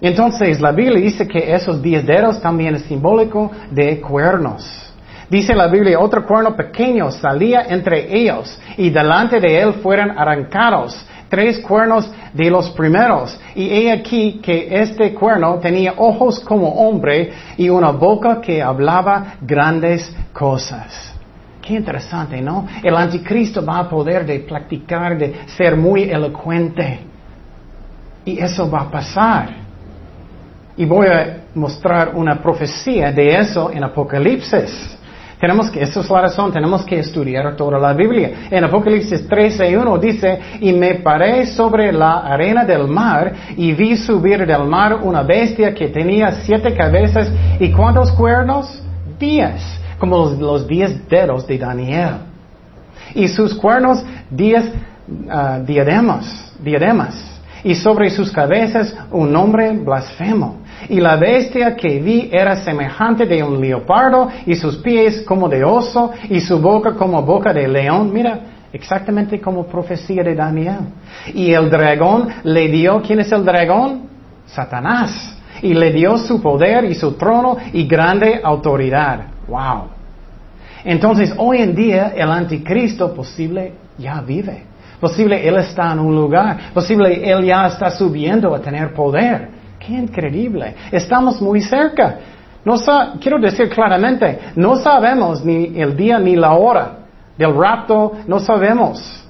Entonces 0.00 0.60
la 0.60 0.72
Biblia 0.72 1.00
dice 1.00 1.26
que 1.26 1.54
esos 1.54 1.80
diez 1.80 2.04
dedos 2.06 2.40
también 2.40 2.74
es 2.74 2.82
simbólico 2.82 3.50
de 3.70 4.00
cuernos. 4.00 4.93
Dice 5.30 5.54
la 5.54 5.68
Biblia, 5.68 5.98
otro 5.98 6.26
cuerno 6.26 6.54
pequeño 6.54 7.10
salía 7.10 7.66
entre 7.68 8.14
ellos 8.14 8.58
y 8.76 8.90
delante 8.90 9.40
de 9.40 9.60
él 9.60 9.74
fueron 9.74 10.10
arrancados 10.18 11.06
tres 11.34 11.58
cuernos 11.58 12.10
de 12.32 12.50
los 12.50 12.70
primeros. 12.70 13.38
Y 13.54 13.68
he 13.68 13.92
aquí 13.92 14.40
que 14.42 14.68
este 14.70 15.12
cuerno 15.14 15.58
tenía 15.58 15.94
ojos 15.96 16.38
como 16.40 16.68
hombre 16.68 17.32
y 17.56 17.68
una 17.68 17.90
boca 17.90 18.40
que 18.40 18.62
hablaba 18.62 19.34
grandes 19.40 20.14
cosas. 20.32 21.12
Qué 21.60 21.74
interesante, 21.74 22.40
¿no? 22.40 22.68
El 22.82 22.94
anticristo 22.94 23.64
va 23.64 23.78
a 23.78 23.88
poder 23.88 24.26
de 24.26 24.40
practicar, 24.40 25.16
de 25.16 25.34
ser 25.56 25.76
muy 25.76 26.04
elocuente. 26.04 27.00
Y 28.24 28.38
eso 28.38 28.70
va 28.70 28.82
a 28.82 28.90
pasar. 28.90 29.48
Y 30.76 30.84
voy 30.84 31.06
a 31.06 31.44
mostrar 31.54 32.12
una 32.14 32.40
profecía 32.40 33.10
de 33.12 33.38
eso 33.38 33.70
en 33.70 33.82
Apocalipsis. 33.82 34.98
Tenemos 35.44 35.70
que, 35.70 35.82
esa 35.82 36.00
es 36.00 36.08
la 36.08 36.22
razón, 36.22 36.50
tenemos 36.50 36.86
que 36.86 37.00
estudiar 37.00 37.54
toda 37.54 37.78
la 37.78 37.92
Biblia. 37.92 38.48
En 38.50 38.64
Apocalipsis 38.64 39.28
13.1 39.28 40.00
dice, 40.00 40.38
y 40.58 40.72
me 40.72 40.94
paré 40.94 41.44
sobre 41.44 41.92
la 41.92 42.20
arena 42.20 42.64
del 42.64 42.88
mar 42.88 43.30
y 43.54 43.74
vi 43.74 43.94
subir 43.94 44.46
del 44.46 44.64
mar 44.64 45.00
una 45.02 45.22
bestia 45.22 45.74
que 45.74 45.88
tenía 45.88 46.32
siete 46.46 46.74
cabezas 46.74 47.30
y 47.60 47.70
cuántos 47.72 48.10
cuernos? 48.12 48.82
Diez, 49.18 49.60
como 49.98 50.30
los, 50.30 50.66
diez 50.66 51.06
dedos 51.10 51.46
de 51.46 51.58
Daniel. 51.58 52.14
Y 53.14 53.28
sus 53.28 53.52
cuernos, 53.52 54.02
diez 54.30 54.64
ah, 55.28 55.58
diademas, 55.62 56.54
diademas. 56.58 57.33
Y 57.64 57.74
sobre 57.74 58.10
sus 58.10 58.30
cabezas 58.30 58.94
un 59.10 59.32
nombre 59.32 59.72
blasfemo. 59.72 60.58
Y 60.88 61.00
la 61.00 61.16
bestia 61.16 61.74
que 61.74 61.98
vi 61.98 62.28
era 62.30 62.56
semejante 62.56 63.24
de 63.24 63.42
un 63.42 63.60
leopardo 63.60 64.28
y 64.44 64.54
sus 64.54 64.76
pies 64.76 65.22
como 65.22 65.48
de 65.48 65.64
oso 65.64 66.12
y 66.28 66.40
su 66.40 66.60
boca 66.60 66.94
como 66.94 67.22
boca 67.22 67.54
de 67.54 67.66
león. 67.66 68.12
Mira, 68.12 68.40
exactamente 68.72 69.40
como 69.40 69.66
profecía 69.66 70.22
de 70.22 70.34
Daniel. 70.34 70.80
Y 71.32 71.52
el 71.52 71.70
dragón 71.70 72.28
le 72.42 72.68
dio, 72.68 73.00
¿quién 73.00 73.20
es 73.20 73.32
el 73.32 73.44
dragón? 73.44 74.08
Satanás. 74.46 75.38
Y 75.62 75.72
le 75.72 75.90
dio 75.90 76.18
su 76.18 76.42
poder 76.42 76.84
y 76.84 76.94
su 76.94 77.12
trono 77.12 77.56
y 77.72 77.86
grande 77.86 78.40
autoridad. 78.42 79.28
Wow. 79.48 79.88
Entonces, 80.84 81.32
hoy 81.38 81.58
en 81.62 81.74
día, 81.74 82.12
el 82.14 82.30
anticristo 82.30 83.14
posible 83.14 83.72
ya 83.96 84.20
vive. 84.20 84.73
Posible 85.04 85.46
él 85.46 85.58
está 85.58 85.92
en 85.92 85.98
un 85.98 86.14
lugar. 86.14 86.72
Posible 86.72 87.30
él 87.30 87.44
ya 87.44 87.66
está 87.66 87.90
subiendo 87.90 88.54
a 88.54 88.58
tener 88.58 88.94
poder. 88.94 89.50
Qué 89.78 89.92
increíble. 89.92 90.74
Estamos 90.90 91.42
muy 91.42 91.60
cerca. 91.60 92.20
No 92.64 92.76
quiero 93.20 93.38
decir 93.38 93.68
claramente, 93.68 94.38
no 94.56 94.76
sabemos 94.76 95.44
ni 95.44 95.78
el 95.78 95.94
día 95.94 96.18
ni 96.18 96.36
la 96.36 96.54
hora 96.54 97.00
del 97.36 97.54
rapto, 97.54 98.12
no 98.26 98.38
sabemos. 98.38 99.26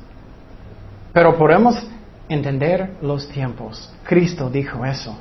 Pero 1.13 1.37
podemos 1.37 1.85
entender 2.29 2.93
los 3.03 3.29
tiempos. 3.29 3.93
Cristo 4.05 4.49
dijo 4.49 4.85
eso. 4.85 5.13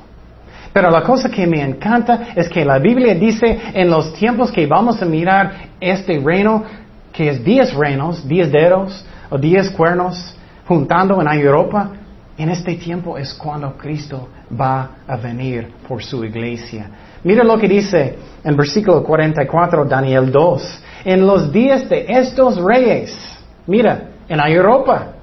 Pero 0.72 0.88
la 0.88 1.02
cosa 1.02 1.28
que 1.28 1.48
me 1.48 1.62
encanta 1.62 2.28
es 2.36 2.48
que 2.48 2.64
la 2.64 2.78
Biblia 2.78 3.16
dice 3.16 3.60
en 3.74 3.90
los 3.90 4.14
tiempos 4.14 4.52
que 4.52 4.68
vamos 4.68 5.02
a 5.02 5.04
mirar 5.04 5.70
este 5.80 6.20
reino, 6.20 6.62
que 7.12 7.28
es 7.28 7.42
diez 7.42 7.74
reinos, 7.74 8.28
diez 8.28 8.52
dedos 8.52 9.04
o 9.30 9.36
diez 9.36 9.68
cuernos, 9.70 10.36
juntando 10.66 11.20
en 11.20 11.28
Europa, 11.28 11.90
en 12.36 12.48
este 12.48 12.74
tiempo 12.74 13.16
es 13.16 13.32
cuando 13.34 13.76
Cristo 13.76 14.28
va 14.60 14.90
a 15.06 15.16
venir 15.16 15.72
por 15.86 16.02
su 16.02 16.24
iglesia. 16.24 16.88
Mira 17.22 17.44
lo 17.44 17.58
que 17.58 17.68
dice 17.68 18.18
en 18.42 18.56
versículo 18.56 19.02
44, 19.02 19.84
Daniel 19.84 20.30
2. 20.30 20.82
En 21.04 21.26
los 21.26 21.52
días 21.52 21.88
de 21.88 22.06
estos 22.08 22.56
reyes, 22.62 23.16
mira, 23.66 24.10
en 24.28 24.40
Europa, 24.40 25.14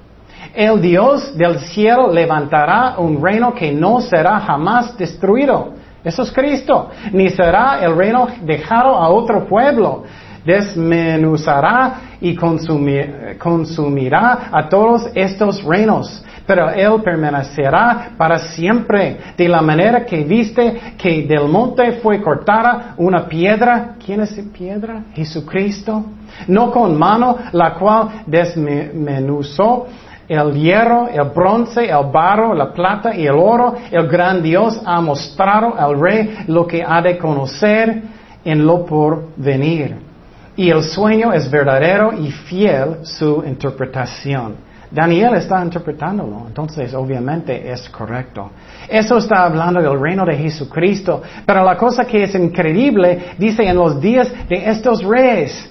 el 0.54 0.80
Dios 0.80 1.36
del 1.36 1.60
cielo 1.60 2.12
levantará 2.12 2.96
un 2.98 3.22
reino 3.22 3.54
que 3.54 3.72
no 3.72 4.00
será 4.00 4.40
jamás 4.40 4.96
destruido. 4.96 5.74
Eso 6.04 6.22
es 6.22 6.32
Cristo. 6.32 6.90
Ni 7.12 7.30
será 7.30 7.80
el 7.82 7.96
reino 7.96 8.26
dejado 8.42 8.96
a 8.96 9.08
otro 9.08 9.46
pueblo. 9.46 10.04
Desmenuzará 10.44 12.16
y 12.20 12.36
consumirá 12.36 14.48
a 14.50 14.68
todos 14.68 15.08
estos 15.14 15.62
reinos. 15.64 16.22
Pero 16.46 16.70
Él 16.70 17.02
permanecerá 17.02 18.10
para 18.16 18.38
siempre. 18.38 19.18
De 19.36 19.48
la 19.48 19.62
manera 19.62 20.04
que 20.04 20.24
viste 20.24 20.94
que 20.98 21.22
del 21.22 21.48
monte 21.48 21.92
fue 22.02 22.20
cortada 22.20 22.94
una 22.96 23.26
piedra. 23.26 23.94
¿Quién 24.04 24.20
es 24.20 24.32
esa 24.32 24.52
piedra? 24.52 25.04
Jesucristo. 25.14 26.04
No 26.48 26.70
con 26.70 26.98
mano, 26.98 27.36
la 27.52 27.74
cual 27.74 28.08
desmenuzó 28.26 29.86
el 30.28 30.54
hierro, 30.54 31.08
el 31.08 31.28
bronce, 31.30 31.84
el 31.84 32.10
barro, 32.12 32.54
la 32.54 32.72
plata 32.72 33.14
y 33.14 33.26
el 33.26 33.34
oro, 33.34 33.74
el 33.90 34.08
gran 34.08 34.42
Dios 34.42 34.80
ha 34.84 35.00
mostrado 35.00 35.74
al 35.76 36.00
rey 36.00 36.44
lo 36.46 36.66
que 36.66 36.82
ha 36.82 37.02
de 37.02 37.18
conocer 37.18 38.02
en 38.44 38.66
lo 38.66 38.84
por 38.84 39.28
venir. 39.36 40.11
Y 40.56 40.70
el 40.70 40.82
sueño 40.82 41.32
es 41.32 41.50
verdadero 41.50 42.12
y 42.12 42.30
fiel 42.30 42.98
su 43.02 43.42
interpretación. 43.46 44.56
Daniel 44.90 45.34
está 45.36 45.64
interpretándolo, 45.64 46.44
entonces 46.46 46.92
obviamente 46.92 47.72
es 47.72 47.88
correcto. 47.88 48.50
Eso 48.86 49.16
está 49.16 49.44
hablando 49.44 49.80
del 49.80 49.98
reino 49.98 50.26
de 50.26 50.36
Jesucristo, 50.36 51.22
pero 51.46 51.64
la 51.64 51.78
cosa 51.78 52.04
que 52.04 52.24
es 52.24 52.34
increíble 52.34 53.32
dice 53.38 53.66
en 53.66 53.76
los 53.76 53.98
días 53.98 54.30
de 54.48 54.68
estos 54.68 55.02
reyes, 55.02 55.70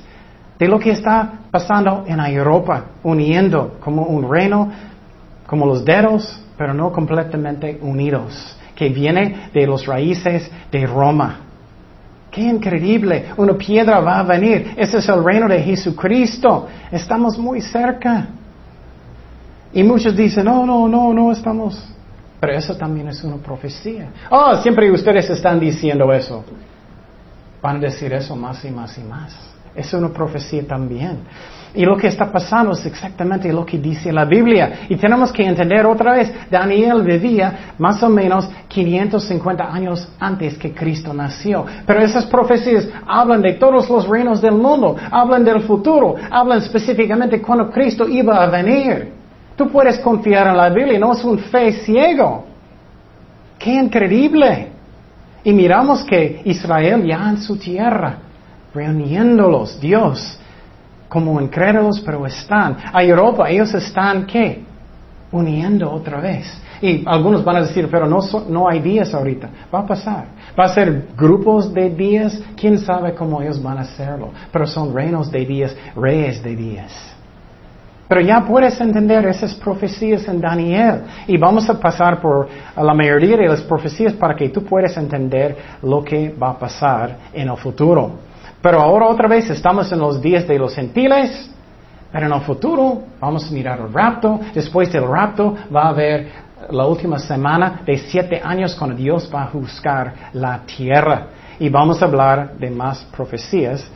de 0.58 0.68
lo 0.68 0.80
que 0.80 0.92
está 0.92 1.42
pasando 1.52 2.04
en 2.08 2.20
Europa, 2.20 2.86
uniendo 3.04 3.78
como 3.80 4.04
un 4.06 4.28
reino, 4.28 4.72
como 5.46 5.68
los 5.68 5.86
dedos, 5.86 6.44
pero 6.58 6.74
no 6.74 6.92
completamente 6.92 7.78
unidos, 7.82 8.58
que 8.76 8.90
viene 8.90 9.50
de 9.54 9.68
los 9.68 9.86
raíces 9.86 10.50
de 10.72 10.88
Roma. 10.88 11.51
Qué 12.32 12.42
increíble, 12.42 13.26
una 13.36 13.54
piedra 13.54 14.00
va 14.00 14.20
a 14.20 14.24
venir. 14.24 14.74
Ese 14.78 15.00
es 15.00 15.10
el 15.10 15.22
reino 15.22 15.50
de 15.50 15.62
Jesucristo. 15.62 16.68
Estamos 16.90 17.38
muy 17.38 17.60
cerca. 17.60 18.30
Y 19.74 19.84
muchos 19.84 20.16
dicen, 20.16 20.46
no, 20.46 20.66
no, 20.66 20.88
no, 20.88 21.14
no 21.14 21.32
estamos. 21.32 21.94
Pero 22.40 22.54
eso 22.54 22.76
también 22.76 23.10
es 23.10 23.22
una 23.24 23.36
profecía. 23.36 24.10
Oh, 24.30 24.56
siempre 24.58 24.90
ustedes 24.90 25.30
están 25.30 25.60
diciendo 25.60 26.12
eso. 26.14 26.44
Van 27.62 27.78
a 27.78 27.80
decir 27.80 28.12
eso 28.14 28.36
más 28.36 28.64
y 28.64 28.72
más 28.72 28.98
y 28.98 29.04
más. 29.04 29.51
Es 29.76 29.94
una 29.94 30.10
profecía 30.10 30.66
también. 30.68 31.20
Y 31.74 31.86
lo 31.86 31.96
que 31.96 32.08
está 32.08 32.30
pasando 32.30 32.74
es 32.74 32.86
exactamente 32.86 33.52
lo 33.54 33.66
que 33.66 33.78
dice 33.78 34.12
la 34.12 34.26
Biblia. 34.26 34.82
Y 34.90 34.98
tenemos 34.98 35.32
que 35.32 35.44
entender 35.44 35.86
otra 35.86 36.14
vez, 36.14 36.34
Daniel 36.50 37.02
vivía 37.02 37.74
más 37.78 38.04
o 38.04 38.10
menos 38.10 38.50
550 38.68 39.74
años 39.74 40.10
antes 40.20 40.58
que 40.58 40.74
Cristo 40.74 41.14
nació. 41.14 41.66
Pero 41.86 42.02
esas 42.02 42.26
profecías 42.26 42.90
hablan 43.08 43.42
de 43.42 43.54
todos 43.54 43.90
los 43.90 44.08
reinos 44.08 44.42
del 44.42 44.56
mundo, 44.56 44.98
hablan 45.10 45.46
del 45.46 45.62
futuro, 45.62 46.16
hablan 46.30 46.58
específicamente 46.58 47.42
cuando 47.42 47.70
Cristo 47.70 48.06
iba 48.06 48.44
a 48.44 48.48
venir. 48.48 49.14
Tú 49.56 49.70
puedes 49.70 49.98
confiar 50.00 50.48
en 50.48 50.58
la 50.58 50.70
Biblia, 50.70 51.00
no 51.00 51.14
es 51.14 51.24
un 51.24 51.40
fe 51.40 51.72
ciego. 51.72 52.46
¡Qué 53.58 53.74
increíble! 53.74 54.68
Y 55.46 55.54
miramos 55.54 56.04
que 56.04 56.42
Israel 56.44 57.04
ya 57.06 57.30
en 57.30 57.38
su 57.38 57.58
tierra 57.58 58.31
reuniéndolos, 58.74 59.80
Dios, 59.80 60.40
como 61.08 61.42
incrédulos, 61.42 62.02
pero 62.06 62.26
están. 62.26 62.78
A 62.94 63.04
Europa, 63.04 63.50
ellos 63.50 63.74
están, 63.74 64.26
¿qué? 64.26 64.64
Uniendo 65.32 65.92
otra 65.92 66.20
vez. 66.20 66.62
Y 66.82 67.04
algunos 67.06 67.44
van 67.44 67.58
a 67.58 67.62
decir, 67.62 67.88
pero 67.92 68.08
no, 68.08 68.20
no 68.50 68.68
hay 68.68 68.80
días 68.80 69.14
ahorita. 69.14 69.50
Va 69.74 69.80
a 69.80 69.86
pasar. 69.86 70.26
Va 70.60 70.66
a 70.66 70.74
ser 70.74 71.10
grupos 71.16 71.72
de 71.74 71.90
días. 71.90 72.42
¿Quién 72.56 72.80
sabe 72.80 73.14
cómo 73.14 73.42
ellos 73.42 73.62
van 73.62 73.78
a 73.78 73.82
hacerlo? 73.82 74.32
Pero 74.52 74.66
son 74.66 74.94
reinos 74.94 75.30
de 75.32 75.46
días, 75.46 75.76
reyes 75.96 76.42
de 76.42 76.56
días. 76.56 77.12
Pero 78.08 78.22
ya 78.22 78.42
puedes 78.42 78.80
entender 78.82 79.26
esas 79.28 79.54
profecías 79.56 80.28
en 80.28 80.42
Daniel. 80.42 81.04
Y 81.28 81.38
vamos 81.38 81.70
a 81.70 81.80
pasar 81.80 82.20
por 82.20 82.48
la 82.76 82.94
mayoría 82.94 83.38
de 83.38 83.48
las 83.48 83.62
profecías 83.62 84.14
para 84.14 84.36
que 84.36 84.50
tú 84.50 84.64
puedas 84.64 84.98
entender 84.98 85.56
lo 85.84 86.04
que 86.04 86.34
va 86.42 86.50
a 86.50 86.60
pasar 86.60 87.18
en 87.32 87.48
el 87.48 87.58
futuro. 87.58 88.31
Pero 88.62 88.80
ahora 88.80 89.08
otra 89.08 89.28
vez 89.28 89.50
estamos 89.50 89.92
en 89.92 90.00
los 90.00 90.22
días 90.22 90.48
de 90.48 90.60
los 90.60 90.76
gentiles, 90.76 91.50
pero 92.12 92.28
en 92.28 92.34
el 92.34 92.42
futuro 92.42 93.04
vamos 93.20 93.50
a 93.50 93.54
mirar 93.54 93.80
el 93.80 93.92
rapto. 93.92 94.40
Después 94.54 94.92
del 94.92 95.08
rapto 95.08 95.56
va 95.74 95.84
a 95.84 95.90
haber 95.90 96.28
la 96.70 96.86
última 96.86 97.18
semana 97.18 97.82
de 97.86 97.98
siete 97.98 98.40
años 98.44 98.76
cuando 98.76 98.96
Dios 98.96 99.32
va 99.34 99.44
a 99.44 99.48
juzgar 99.48 100.14
la 100.34 100.60
tierra. 100.60 101.28
Y 101.60 101.70
vamos 101.70 102.02
a 102.02 102.06
hablar 102.06 102.58
de 102.58 102.70
más 102.70 103.04
profecías 103.16 103.90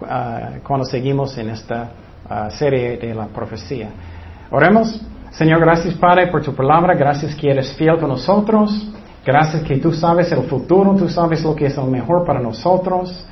uh, 0.00 0.60
cuando 0.66 0.84
seguimos 0.84 1.36
en 1.38 1.50
esta 1.50 1.90
uh, 2.28 2.50
serie 2.50 2.98
de 2.98 3.14
la 3.14 3.26
profecía. 3.26 3.88
Oremos. 4.50 5.00
Señor, 5.30 5.60
gracias 5.60 5.94
Padre 5.94 6.26
por 6.26 6.42
tu 6.42 6.54
palabra. 6.54 6.94
Gracias 6.94 7.34
que 7.34 7.50
eres 7.50 7.72
fiel 7.74 7.98
con 7.98 8.08
nosotros. 8.08 8.88
Gracias 9.24 9.62
que 9.62 9.76
tú 9.76 9.92
sabes 9.92 10.32
el 10.32 10.42
futuro, 10.44 10.94
tú 10.96 11.08
sabes 11.08 11.42
lo 11.44 11.54
que 11.54 11.66
es 11.66 11.76
lo 11.76 11.84
mejor 11.84 12.24
para 12.24 12.40
nosotros. 12.40 13.24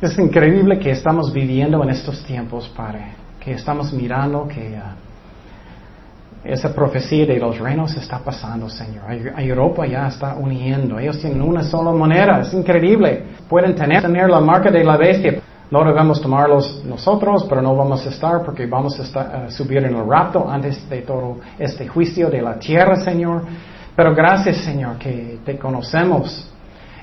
Es 0.00 0.18
increíble 0.18 0.78
que 0.78 0.90
estamos 0.90 1.32
viviendo 1.32 1.82
en 1.82 1.88
estos 1.88 2.22
tiempos, 2.24 2.68
Padre, 2.76 3.14
que 3.40 3.52
estamos 3.52 3.94
mirando 3.94 4.46
que 4.46 4.76
ah, 4.76 4.94
esa 6.44 6.74
profecía 6.74 7.24
de 7.24 7.38
los 7.38 7.58
reinos 7.58 7.96
está 7.96 8.18
pasando, 8.18 8.68
Señor. 8.68 9.04
Europa 9.38 9.86
ya 9.86 10.06
está 10.08 10.34
uniendo, 10.34 10.98
ellos 10.98 11.18
tienen 11.18 11.40
una 11.40 11.62
sola 11.62 11.92
moneda, 11.92 12.40
es 12.42 12.52
increíble. 12.52 13.24
Pueden 13.48 13.74
tener, 13.74 14.02
tener 14.02 14.28
la 14.28 14.40
marca 14.40 14.70
de 14.70 14.84
la 14.84 14.98
bestia. 14.98 15.40
No 15.70 15.82
debemos 15.82 16.20
tomarlos 16.20 16.84
nosotros, 16.84 17.46
pero 17.48 17.62
no 17.62 17.74
vamos 17.74 18.06
a 18.06 18.10
estar 18.10 18.44
porque 18.44 18.66
vamos 18.66 19.00
a 19.00 19.02
estar, 19.02 19.50
subir 19.50 19.78
en 19.78 19.96
el 19.96 20.06
rapto 20.06 20.46
antes 20.48 20.88
de 20.90 21.00
todo 21.02 21.38
este 21.58 21.88
juicio 21.88 22.28
de 22.28 22.42
la 22.42 22.58
tierra, 22.58 22.96
Señor. 22.96 23.44
Pero 23.96 24.14
gracias, 24.14 24.58
Señor, 24.58 24.98
que 24.98 25.38
te 25.42 25.58
conocemos 25.58 26.52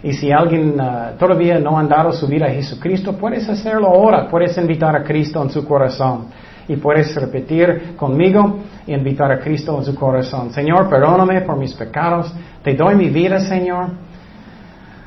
y 0.03 0.11
si 0.11 0.33
alguien 0.33 0.79
uh, 0.79 1.17
todavía 1.17 1.57
no 1.59 1.79
ha 1.79 1.83
dado 1.83 2.11
su 2.11 2.27
vida 2.27 2.47
a 2.47 2.49
Jesucristo, 2.49 3.13
puedes 3.13 3.47
hacerlo 3.47 3.87
ahora. 3.87 4.27
Puedes 4.27 4.57
invitar 4.57 4.93
a 4.97 5.01
Cristo 5.01 5.41
en 5.41 5.49
su 5.49 5.65
corazón. 5.65 6.25
Y 6.67 6.75
puedes 6.75 7.15
repetir 7.15 7.95
conmigo 7.95 8.59
y 8.85 8.93
invitar 8.93 9.31
a 9.31 9.39
Cristo 9.39 9.77
en 9.77 9.85
su 9.85 9.95
corazón. 9.95 10.51
Señor, 10.51 10.89
perdóname 10.89 11.41
por 11.41 11.57
mis 11.57 11.73
pecados. 11.73 12.33
Te 12.61 12.73
doy 12.73 12.95
mi 12.95 13.09
vida, 13.09 13.39
Señor. 13.39 13.91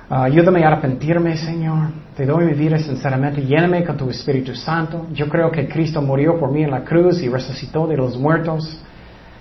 Uh, 0.09 0.15
ayúdame 0.15 0.65
a 0.65 0.69
arrepentirme, 0.69 1.37
Señor. 1.37 1.91
Te 2.17 2.25
doy 2.25 2.47
mi 2.47 2.55
vida 2.55 2.79
sinceramente. 2.79 3.43
Lléname 3.43 3.85
con 3.85 3.99
tu 3.99 4.09
Espíritu 4.09 4.55
Santo. 4.55 5.09
Yo 5.13 5.29
creo 5.29 5.51
que 5.51 5.69
Cristo 5.69 6.01
murió 6.01 6.39
por 6.39 6.51
mí 6.51 6.63
en 6.63 6.71
la 6.71 6.83
cruz 6.83 7.21
y 7.23 7.29
resucitó 7.29 7.87
de 7.87 7.99
los 7.99 8.17
muertos. 8.17 8.83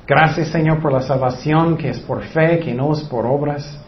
Gracias, 0.05 0.49
Señor, 0.49 0.81
por 0.81 0.91
la 0.91 1.01
salvación 1.01 1.77
que 1.77 1.91
es 1.91 1.99
por 2.01 2.23
fe, 2.23 2.59
que 2.59 2.73
no 2.73 2.91
es 2.91 3.03
por 3.03 3.25
obras. 3.25 3.84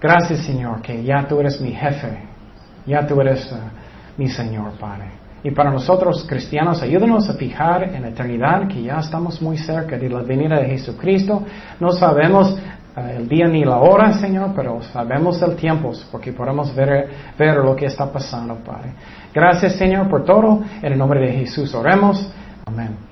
Gracias, 0.00 0.40
Señor, 0.44 0.80
que 0.80 1.02
ya 1.02 1.26
tú 1.26 1.40
eres 1.40 1.60
mi 1.60 1.72
jefe. 1.72 2.18
Ya 2.86 3.06
tú 3.06 3.20
eres 3.20 3.50
uh, 3.52 3.56
mi 4.16 4.28
Señor, 4.28 4.72
Padre. 4.78 5.10
Y 5.42 5.50
para 5.50 5.70
nosotros 5.70 6.24
cristianos, 6.28 6.82
ayúdanos 6.82 7.28
a 7.28 7.34
fijar 7.34 7.94
en 7.94 8.04
eternidad 8.04 8.66
que 8.68 8.82
ya 8.82 8.98
estamos 8.98 9.40
muy 9.40 9.56
cerca 9.58 9.96
de 9.96 10.08
la 10.08 10.22
venida 10.22 10.58
de 10.58 10.66
Jesucristo. 10.66 11.42
No 11.80 11.90
sabemos 11.90 12.56
uh, 12.96 13.00
el 13.00 13.28
día 13.28 13.46
ni 13.48 13.64
la 13.64 13.78
hora, 13.78 14.12
Señor, 14.12 14.52
pero 14.54 14.80
sabemos 14.82 15.42
el 15.42 15.56
tiempo 15.56 15.92
porque 16.12 16.32
podemos 16.32 16.74
ver, 16.74 17.08
ver 17.36 17.56
lo 17.56 17.74
que 17.74 17.86
está 17.86 18.10
pasando, 18.10 18.54
Padre. 18.56 18.92
Gracias, 19.34 19.74
Señor, 19.74 20.08
por 20.08 20.24
todo. 20.24 20.62
En 20.80 20.92
el 20.92 20.98
nombre 20.98 21.20
de 21.20 21.32
Jesús 21.32 21.74
oremos. 21.74 22.32
Amén. 22.64 23.07